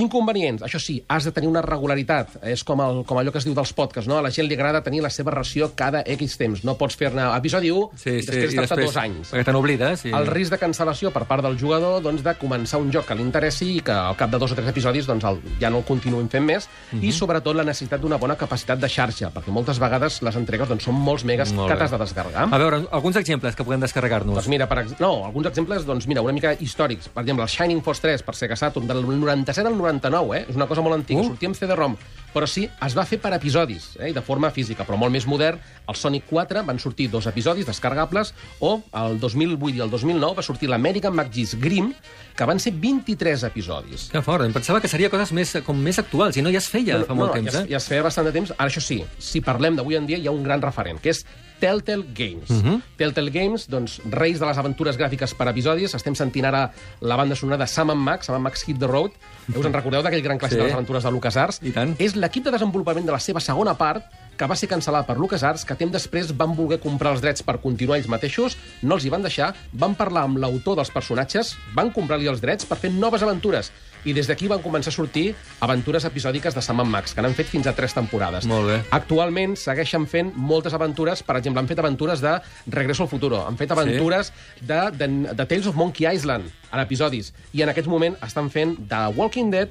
Inconvenients, 0.00 0.62
això 0.64 0.78
sí, 0.80 0.96
has 1.08 1.24
de 1.28 1.32
tenir 1.36 1.48
una 1.50 1.60
regularitat. 1.62 2.38
És 2.48 2.62
com, 2.64 2.80
el, 2.80 3.02
com 3.08 3.18
allò 3.20 3.32
que 3.32 3.38
es 3.42 3.44
diu 3.44 3.54
dels 3.54 3.72
podcasts, 3.76 4.08
no? 4.08 4.16
A 4.18 4.22
la 4.24 4.30
gent 4.32 4.48
li 4.48 4.56
agrada 4.56 4.80
tenir 4.82 5.02
la 5.04 5.10
seva 5.12 5.30
ració 5.34 5.72
cada 5.76 6.00
X 6.16 6.36
temps. 6.40 6.62
No 6.64 6.76
pots 6.80 6.96
fer-ne 6.96 7.26
episodi 7.36 7.70
1 7.70 7.90
Sí, 8.00 8.10
i 8.16 8.22
sí, 8.22 8.30
després 8.30 8.54
i 8.56 8.60
estar 8.62 8.78
dos 8.80 8.96
anys. 8.96 9.32
Perquè 9.34 9.44
te 9.50 9.54
n'oblides. 9.54 10.04
I... 10.08 10.14
El 10.16 10.26
risc 10.30 10.54
de 10.54 10.58
cancel·lació 10.62 11.12
per 11.12 11.24
part 11.28 11.44
del 11.44 11.58
jugador 11.60 12.00
doncs, 12.04 12.22
de 12.24 12.34
començar 12.40 12.80
un 12.80 12.90
joc 12.94 13.06
que 13.10 13.16
li 13.18 13.22
interessi 13.26 13.68
i 13.76 13.80
que 13.84 13.92
al 13.92 14.16
cap 14.16 14.32
de 14.32 14.40
dos 14.40 14.52
o 14.54 14.58
tres 14.58 14.68
episodis 14.72 15.06
doncs, 15.10 15.26
el, 15.28 15.42
ja 15.60 15.70
no 15.70 15.82
el 15.82 15.86
continuïn 15.88 16.28
fent 16.32 16.44
més 16.46 16.68
Mhm. 16.92 17.04
i 17.04 17.12
sobretot 17.12 17.56
la 17.56 17.64
necessitat 17.64 18.00
d'una 18.00 18.16
bona 18.20 18.36
capacitat 18.36 18.78
de 18.80 18.88
xarxa 18.88 19.30
perquè 19.32 19.52
moltes 19.52 19.78
vegades 19.80 20.20
les 20.22 20.36
entregues 20.36 20.68
doncs, 20.68 20.84
són 20.84 20.94
molts 20.94 21.24
megas 21.24 21.52
Molt 21.52 21.70
que 21.70 21.76
t'has 21.76 21.90
de 21.90 21.98
descarregar. 21.98 22.48
A 22.52 22.58
veure, 22.58 22.82
alguns 22.90 23.16
exemples 23.16 23.56
que 23.56 23.64
puguem 23.64 23.80
descarregar-nos. 23.80 24.34
Doncs 24.34 24.48
mira, 24.48 24.68
per 24.68 24.84
no, 25.00 25.24
alguns 25.24 25.46
exemples, 25.48 25.84
doncs 25.86 26.06
mira, 26.06 26.22
una 26.22 26.32
mica 26.32 26.54
històrics. 26.58 27.08
Per 27.08 27.22
exemple, 27.22 27.44
el 27.44 27.48
Shining 27.50 27.82
Force 27.82 28.02
3, 28.02 28.22
per 28.22 28.34
Sega 28.34 28.56
Saturn, 28.56 28.86
del 28.86 29.02
97 29.06 29.68
al 29.68 29.74
99, 29.82 30.36
eh? 30.38 30.44
És 30.48 30.56
una 30.58 30.66
cosa 30.70 30.82
molt 30.82 30.94
antiga, 30.96 31.20
Uh. 31.22 31.32
sortia 31.32 31.48
amb 31.50 31.58
CD-ROM. 31.58 31.96
Però 32.32 32.46
sí, 32.48 32.62
es 32.64 32.94
va 32.96 33.02
fer 33.04 33.18
per 33.20 33.34
episodis, 33.36 33.90
eh? 34.00 34.08
i 34.08 34.14
de 34.16 34.22
forma 34.24 34.48
física, 34.50 34.86
però 34.88 34.96
molt 34.96 35.12
més 35.12 35.26
modern. 35.28 35.58
El 35.86 35.94
Sonic 36.00 36.24
4 36.30 36.62
van 36.64 36.78
sortir 36.80 37.10
dos 37.12 37.26
episodis 37.28 37.66
descarregables, 37.68 38.32
o 38.60 38.78
el 39.02 39.18
2008 39.20 39.76
i 39.76 39.82
el 39.84 39.90
2009 39.92 40.38
va 40.38 40.42
sortir 40.46 40.70
l'American 40.72 41.12
McGee's 41.12 41.52
Grimm, 41.60 41.92
que 42.34 42.46
van 42.48 42.58
ser 42.58 42.72
23 42.72 43.44
episodis. 43.50 44.08
Que 44.10 44.22
fort, 44.24 44.46
em 44.46 44.52
pensava 44.56 44.80
que 44.80 44.88
seria 44.88 45.10
coses 45.12 45.30
més, 45.36 45.52
com 45.66 45.76
més 45.76 45.98
actuals, 46.00 46.38
i 46.40 46.42
no, 46.42 46.48
ja 46.48 46.62
es 46.64 46.70
feia 46.72 47.02
fa 47.04 47.12
molt 47.12 47.34
no, 47.34 47.36
temps, 47.36 47.52
ja, 47.52 47.66
eh? 47.66 47.72
ja 47.74 47.76
es 47.76 47.88
feia 47.92 48.02
bastant 48.08 48.24
de 48.24 48.32
temps. 48.32 48.54
Ara, 48.56 48.70
això 48.70 48.80
sí, 48.80 49.02
si 49.18 49.44
parlem 49.44 49.76
d'avui 49.76 50.00
en 50.00 50.06
dia, 50.08 50.16
hi 50.16 50.26
ha 50.26 50.32
un 50.32 50.42
gran 50.42 50.62
referent, 50.64 51.02
que 51.04 51.12
és 51.12 51.26
Telltale 51.62 52.04
Games. 52.12 52.50
Uh 52.50 52.54
Mhm. 52.54 52.66
-huh. 52.74 52.80
Telltale 52.96 53.30
Games, 53.30 53.68
doncs, 53.70 54.00
reis 54.10 54.40
de 54.40 54.46
les 54.46 54.58
aventures 54.58 54.98
gràfiques 54.98 55.32
per 55.36 55.46
episodis. 55.46 55.94
Estem 55.94 56.14
sentint 56.16 56.44
ara 56.44 56.72
la 57.00 57.14
banda 57.16 57.36
sonora 57.36 57.56
de 57.58 57.66
Sam 57.68 57.94
Max, 57.96 58.26
Sam 58.26 58.42
Max 58.42 58.64
Hit 58.66 58.78
the 58.80 58.86
Road. 58.88 59.12
Us 59.54 59.64
en 59.64 59.72
recordeu 59.72 60.02
d'aquell 60.02 60.22
gran 60.22 60.38
clàssic 60.38 60.50
Sí. 60.50 60.56
de 60.56 60.64
les 60.64 60.72
aventures 60.72 61.04
de 61.04 61.10
LucasArts? 61.12 61.60
I 61.62 61.70
tant. 61.70 61.94
És 62.00 62.16
l'equip 62.16 62.42
de 62.44 62.50
desenvolupament 62.50 63.06
de 63.06 63.12
la 63.12 63.20
seva 63.20 63.38
segona 63.38 63.74
part 63.78 64.02
que 64.38 64.48
va 64.48 64.56
ser 64.58 64.68
cancel·lat 64.70 65.06
per 65.08 65.18
LucasArts, 65.20 65.64
que 65.68 65.76
temps 65.78 65.92
després 65.92 66.32
van 66.36 66.56
voler 66.56 66.80
comprar 66.82 67.14
els 67.14 67.22
drets 67.24 67.44
per 67.46 67.58
continuar 67.62 68.00
ells 68.00 68.10
mateixos, 68.10 68.56
no 68.82 68.96
els 68.96 69.06
hi 69.06 69.12
van 69.12 69.24
deixar, 69.24 69.52
van 69.72 69.96
parlar 69.98 70.26
amb 70.28 70.40
l'autor 70.42 70.78
dels 70.80 70.92
personatges, 70.92 71.54
van 71.76 71.92
comprar-li 71.94 72.30
els 72.30 72.42
drets 72.42 72.68
per 72.68 72.80
fer 72.80 72.92
noves 72.94 73.22
aventures, 73.22 73.70
i 74.04 74.14
des 74.16 74.26
d'aquí 74.26 74.48
van 74.50 74.62
començar 74.62 74.90
a 74.90 74.96
sortir 74.96 75.28
aventures 75.62 76.04
episòdiques 76.08 76.56
de 76.56 76.62
Sam 76.64 76.82
Max, 76.90 77.14
que 77.14 77.22
n'han 77.22 77.36
fet 77.38 77.50
fins 77.52 77.68
a 77.70 77.74
tres 77.76 77.94
temporades. 77.94 78.46
Molt 78.50 78.66
bé. 78.66 78.80
Actualment 78.90 79.54
segueixen 79.58 80.08
fent 80.10 80.32
moltes 80.34 80.74
aventures, 80.74 81.22
per 81.22 81.38
exemple, 81.38 81.62
han 81.62 81.70
fet 81.70 81.78
aventures 81.78 82.22
de 82.24 82.34
Regreso 82.66 83.06
al 83.06 83.12
Futuro, 83.12 83.44
han 83.46 83.58
fet 83.60 83.70
aventures 83.70 84.32
de, 84.60 84.80
de, 84.98 85.08
de 85.30 85.46
Tales 85.46 85.70
of 85.70 85.78
Monkey 85.78 86.08
Island 86.10 86.50
en 86.72 86.82
episodis, 86.82 87.32
i 87.52 87.62
en 87.62 87.70
aquest 87.70 87.86
moment 87.86 88.16
estan 88.26 88.50
fent 88.50 88.74
The 88.88 89.06
Walking 89.14 89.52
Dead, 89.54 89.70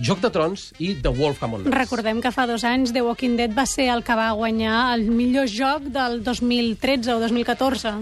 Joc 0.00 0.22
de 0.24 0.30
Trons 0.32 0.70
i 0.80 0.94
The 0.96 1.10
Wolf 1.12 1.42
Among 1.44 1.66
Us. 1.68 1.74
Recordem 1.74 2.22
que 2.24 2.32
fa 2.32 2.46
dos 2.48 2.64
anys 2.64 2.94
The 2.96 3.02
Walking 3.04 3.36
Dead 3.36 3.52
va 3.52 3.66
ser 3.68 3.90
el 3.92 4.00
que 4.00 4.16
va 4.16 4.30
guanyar 4.32 4.94
el 4.94 5.10
millor 5.12 5.44
joc 5.52 5.90
del 5.92 6.22
2013 6.24 7.12
o 7.12 7.20
2014. 7.20 7.92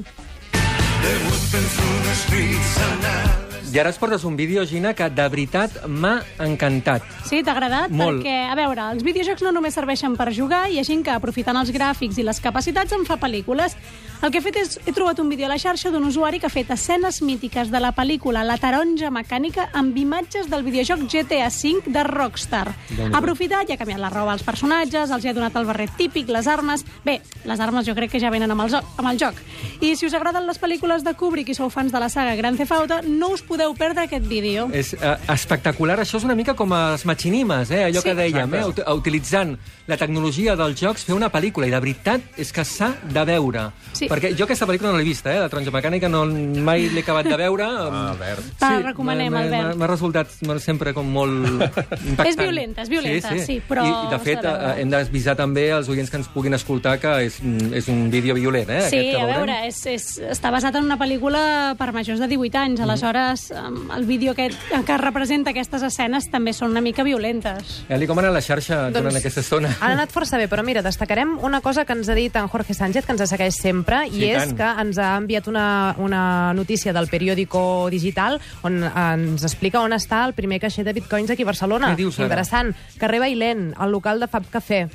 I 3.69 3.81
ara 3.83 3.91
ens 3.91 3.99
portes 4.01 4.23
un 4.25 4.37
vídeo, 4.39 4.63
Gina, 4.65 4.95
que 4.97 5.11
de 5.11 5.27
veritat 5.29 5.75
m'ha 5.91 6.23
encantat. 6.41 7.03
Sí, 7.29 7.43
t'ha 7.45 7.53
agradat? 7.53 7.91
Molt. 7.91 8.23
Perquè, 8.23 8.47
a 8.49 8.55
veure, 8.57 8.87
els 8.95 9.05
videojocs 9.05 9.43
no 9.45 9.53
només 9.53 9.75
serveixen 9.77 10.15
per 10.17 10.31
jugar, 10.33 10.69
hi 10.71 10.79
ha 10.81 10.87
gent 10.87 11.03
que, 11.05 11.13
aprofitant 11.13 11.59
els 11.61 11.75
gràfics 11.75 12.17
i 12.17 12.25
les 12.25 12.41
capacitats, 12.41 12.95
en 12.97 13.05
fa 13.05 13.19
pel·lícules. 13.21 13.77
El 14.21 14.33
que 14.35 14.41
he 14.41 14.43
fet 14.43 14.57
és, 14.59 14.73
he 14.83 14.91
trobat 14.91 15.21
un 15.23 15.29
vídeo 15.31 15.47
a 15.47 15.49
la 15.53 15.57
xarxa 15.63 15.93
d'un 15.95 16.03
usuari 16.09 16.41
que 16.43 16.49
ha 16.49 16.51
fet 16.51 16.73
escenes 16.75 17.21
mítiques 17.23 17.69
de 17.71 17.79
la 17.79 17.93
pel·lícula 17.95 18.43
La 18.43 18.57
taronja 18.59 19.13
mecànica 19.15 19.69
amb 19.79 19.95
imatges 19.97 20.49
del 20.51 20.65
videojoc 20.67 21.05
GTA 21.07 21.47
V 21.55 21.87
de 21.95 22.03
Rockstar. 22.03 22.65
Ha 22.99 23.13
aprofitat 23.21 23.71
i 23.71 23.77
ha 23.77 23.79
canviat 23.79 24.03
la 24.03 24.11
roba 24.11 24.33
als 24.35 24.43
personatges, 24.43 25.13
els 25.15 25.23
hi 25.25 25.31
ha 25.31 25.37
donat 25.37 25.55
el 25.61 25.69
barret 25.71 25.95
típic, 25.97 26.33
les 26.35 26.51
armes... 26.51 26.83
Bé, 27.07 27.21
les 27.47 27.63
armes 27.63 27.87
jo 27.87 27.95
crec 27.95 28.11
que 28.17 28.19
ja 28.21 28.35
venen 28.35 28.51
amb 28.51 28.67
el, 28.67 28.75
amb 28.75 29.07
el 29.13 29.23
joc. 29.23 29.39
I 29.87 29.95
si 29.95 30.11
us 30.11 30.19
agraden 30.19 30.51
les 30.51 30.59
pel·lícules 30.59 31.07
de 31.07 31.15
Kubrick 31.15 31.55
i 31.55 31.55
sou 31.55 31.71
fans 31.71 31.95
de 31.95 32.03
la 32.03 32.11
saga 32.11 32.35
Grand 32.35 32.59
Theft 32.59 32.75
Auto, 32.75 33.01
no 33.07 33.31
us 33.39 33.47
podeu 33.47 33.71
perdre 33.79 34.09
aquest 34.11 34.27
vídeo. 34.27 34.67
És 34.75 34.97
uh, 34.99 35.15
espectacular. 35.31 36.01
Això 36.03 36.19
és 36.19 36.27
una 36.27 36.35
mica 36.35 36.59
com 36.59 36.75
els 36.75 37.07
machinimes, 37.07 37.71
eh? 37.71 37.85
allò 37.87 38.03
Sí. 38.03 38.11
que 38.11 38.19
dèiem, 38.19 38.51
eh? 38.59 38.67
Utilitzant 38.99 39.55
la 39.89 39.97
tecnologia 39.97 40.53
dels 40.57 40.77
jocs, 40.77 41.07
fer 41.09 41.15
una 41.17 41.31
pel·lícula. 41.33 41.67
I 41.67 41.73
de 41.73 41.81
veritat 41.81 42.39
és 42.41 42.53
que 42.53 42.65
s'ha 42.69 42.91
de 43.09 43.25
veure. 43.25 43.65
Sí. 43.97 44.07
Perquè 44.11 44.35
jo 44.37 44.45
aquesta 44.45 44.69
pel·lícula 44.69 44.93
no 44.93 45.01
l'he 45.01 45.07
vista, 45.07 45.33
eh? 45.33 45.41
la 45.41 45.49
taronja 45.49 45.73
mecànica 45.73 46.11
no, 46.13 46.27
mai 46.29 46.91
l'he 46.93 47.01
acabat 47.01 47.29
de 47.29 47.41
veure. 47.41 47.69
Ah, 47.89 48.11
Albert. 48.11 48.45
Te 48.59 48.69
la 48.69 48.91
recomanem, 48.91 49.35
Albert. 49.35 49.77
M'ha 49.79 49.87
resultat 49.89 50.31
sempre 50.61 50.93
com 50.95 51.07
molt 51.09 51.47
impactant. 51.49 52.27
És 52.27 52.37
violenta, 52.37 52.83
és 52.85 52.91
violenta, 52.91 53.31
sí, 53.45 53.59
però 53.65 53.85
I, 53.87 53.91
i 53.91 54.11
de 54.13 54.19
fet, 54.25 54.41
de 54.45 54.51
eh, 54.51 54.73
hem 54.83 54.91
d'avisar 54.93 55.35
també 55.39 55.69
els 55.75 55.89
oients 55.93 56.11
que 56.11 56.19
ens 56.21 56.29
puguin 56.33 56.57
escoltar 56.57 56.97
que 57.01 57.15
és, 57.27 57.39
és 57.79 57.89
un 57.93 58.09
vídeo 58.13 58.37
violent, 58.37 58.71
eh? 58.75 58.83
Sí, 58.91 59.01
a 59.17 59.25
veure, 59.31 59.57
és, 59.69 59.79
és, 59.91 60.07
està 60.35 60.53
basat 60.55 60.77
en 60.79 60.89
una 60.89 60.99
pel·lícula 61.01 61.43
per 61.81 61.91
majors 61.97 62.21
de 62.23 62.29
18 62.31 62.61
anys. 62.61 62.85
Aleshores, 62.85 63.49
em, 63.57 63.81
el 63.97 64.09
vídeo 64.11 64.35
aquest 64.37 64.69
que 64.89 65.01
representa 65.01 65.55
aquestes 65.55 65.87
escenes 65.89 66.29
també 66.33 66.55
són 66.57 66.75
una 66.75 66.85
mica 66.85 67.07
violentes. 67.07 67.81
Eli, 67.89 68.11
com 68.11 68.21
anat 68.21 68.37
la 68.37 68.45
xarxa 68.45 68.85
Doncs- 68.89 69.01
durant 69.01 69.23
aquesta 69.23 69.45
estona? 69.45 69.78
Ha 69.81 69.93
anat 69.93 70.11
força 70.11 70.37
bé, 70.41 70.49
però 70.51 70.65
mira, 70.67 70.83
destacarem 70.83 71.37
una 71.47 71.61
cosa 71.63 71.85
que 71.87 71.95
ens 71.95 72.09
ha 72.11 72.15
dit 72.19 72.35
en 72.37 72.49
Jorge 72.51 72.75
Sánchez, 72.75 73.07
que 73.07 73.13
ens 73.15 73.23
segueix 73.31 73.55
sempre, 73.55 74.01
Sí, 74.11 74.25
i 74.25 74.31
és 74.33 74.49
tant. 74.49 74.57
que 74.59 74.71
ens 74.83 74.99
ha 74.99 75.17
enviat 75.17 75.47
una, 75.47 75.95
una 75.99 76.53
notícia 76.55 76.93
del 76.93 77.07
periòdico 77.07 77.89
digital 77.91 78.41
on 78.67 78.83
ens 78.83 79.45
explica 79.47 79.81
on 79.81 79.95
està 79.95 80.25
el 80.27 80.35
primer 80.35 80.59
caixer 80.61 80.85
de 80.85 80.93
bitcoins 80.97 81.31
aquí 81.31 81.47
a 81.47 81.51
Barcelona. 81.53 81.93
Què 81.95 82.03
dius? 82.03 82.19
Interessant. 82.19 82.75
Carrer 82.99 83.21
Bailén, 83.21 83.73
al 83.79 83.93
local 83.95 84.19
de 84.19 84.27
Fab 84.27 84.51
Café. 84.51 84.89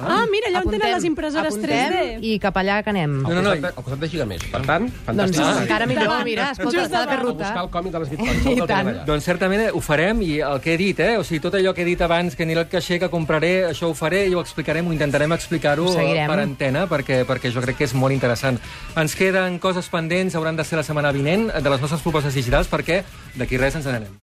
Ah, 0.00 0.24
mira, 0.30 0.48
allà 0.48 0.62
on 0.64 0.70
tenen 0.72 0.94
les 0.94 1.04
impressores 1.04 1.52
apuntem 1.52 1.92
3D. 1.92 2.18
i 2.24 2.38
cap 2.40 2.56
allà 2.56 2.78
que 2.82 2.90
anem. 2.90 3.18
No, 3.22 3.34
no, 3.34 3.42
no. 3.44 3.50
al 3.52 3.74
costat 3.76 4.00
de 4.00 4.08
Gigamés. 4.08 4.44
Per 4.52 4.62
tant, 4.64 4.86
Doncs 4.88 5.04
fantàstic. 5.04 5.42
Ah. 5.44 5.62
encara 5.62 5.86
millor, 5.90 6.24
mira, 6.24 6.48
escolta, 6.56 6.78
s'ha 6.78 6.86
de 6.86 6.88
fer 6.88 7.02
davant. 7.02 7.18
A 7.18 7.22
ruta. 7.22 7.44
buscar 7.44 7.64
el 7.64 7.70
còmic 7.76 7.92
de 7.92 7.98
les 8.00 8.10
bitcoins. 8.14 8.46
I 8.56 8.66
tant. 8.70 8.90
Doncs 9.06 9.28
certament 9.28 9.64
eh, 9.66 9.70
ho 9.72 9.82
farem 9.84 10.22
i 10.24 10.40
el 10.40 10.60
que 10.64 10.74
he 10.74 10.78
dit, 10.80 11.04
eh? 11.04 11.18
O 11.20 11.26
sigui, 11.28 11.42
tot 11.44 11.58
allò 11.60 11.74
que 11.76 11.84
he 11.84 11.88
dit 11.88 12.00
abans, 12.00 12.34
que 12.34 12.46
aniré 12.46 12.64
al 12.64 12.68
caixer, 12.72 12.98
que 13.02 13.10
compraré, 13.12 13.52
això 13.68 13.92
ho 13.92 13.94
faré 13.98 14.24
i 14.28 14.34
ho 14.34 14.40
explicarem, 14.40 14.88
ho 14.88 14.96
intentarem 14.96 15.36
explicar-ho 15.36 15.92
per 15.92 16.40
antena, 16.40 16.86
perquè, 16.88 17.22
perquè 17.28 17.52
jo 17.52 17.60
crec 17.60 17.82
que 17.82 17.84
és 17.90 17.94
molt 17.94 18.16
interessant. 18.16 18.58
Ens 18.96 19.14
queden 19.18 19.58
coses 19.58 19.88
pendents, 19.92 20.34
hauran 20.34 20.56
de 20.56 20.64
ser 20.64 20.80
la 20.80 20.86
setmana 20.88 21.12
vinent, 21.12 21.50
de 21.52 21.68
les 21.68 21.80
nostres 21.80 22.00
propostes 22.00 22.34
digitals, 22.34 22.68
perquè 22.72 23.02
d'aquí 23.36 23.60
res 23.60 23.76
ens 23.76 23.86
n'anem. 23.86 24.22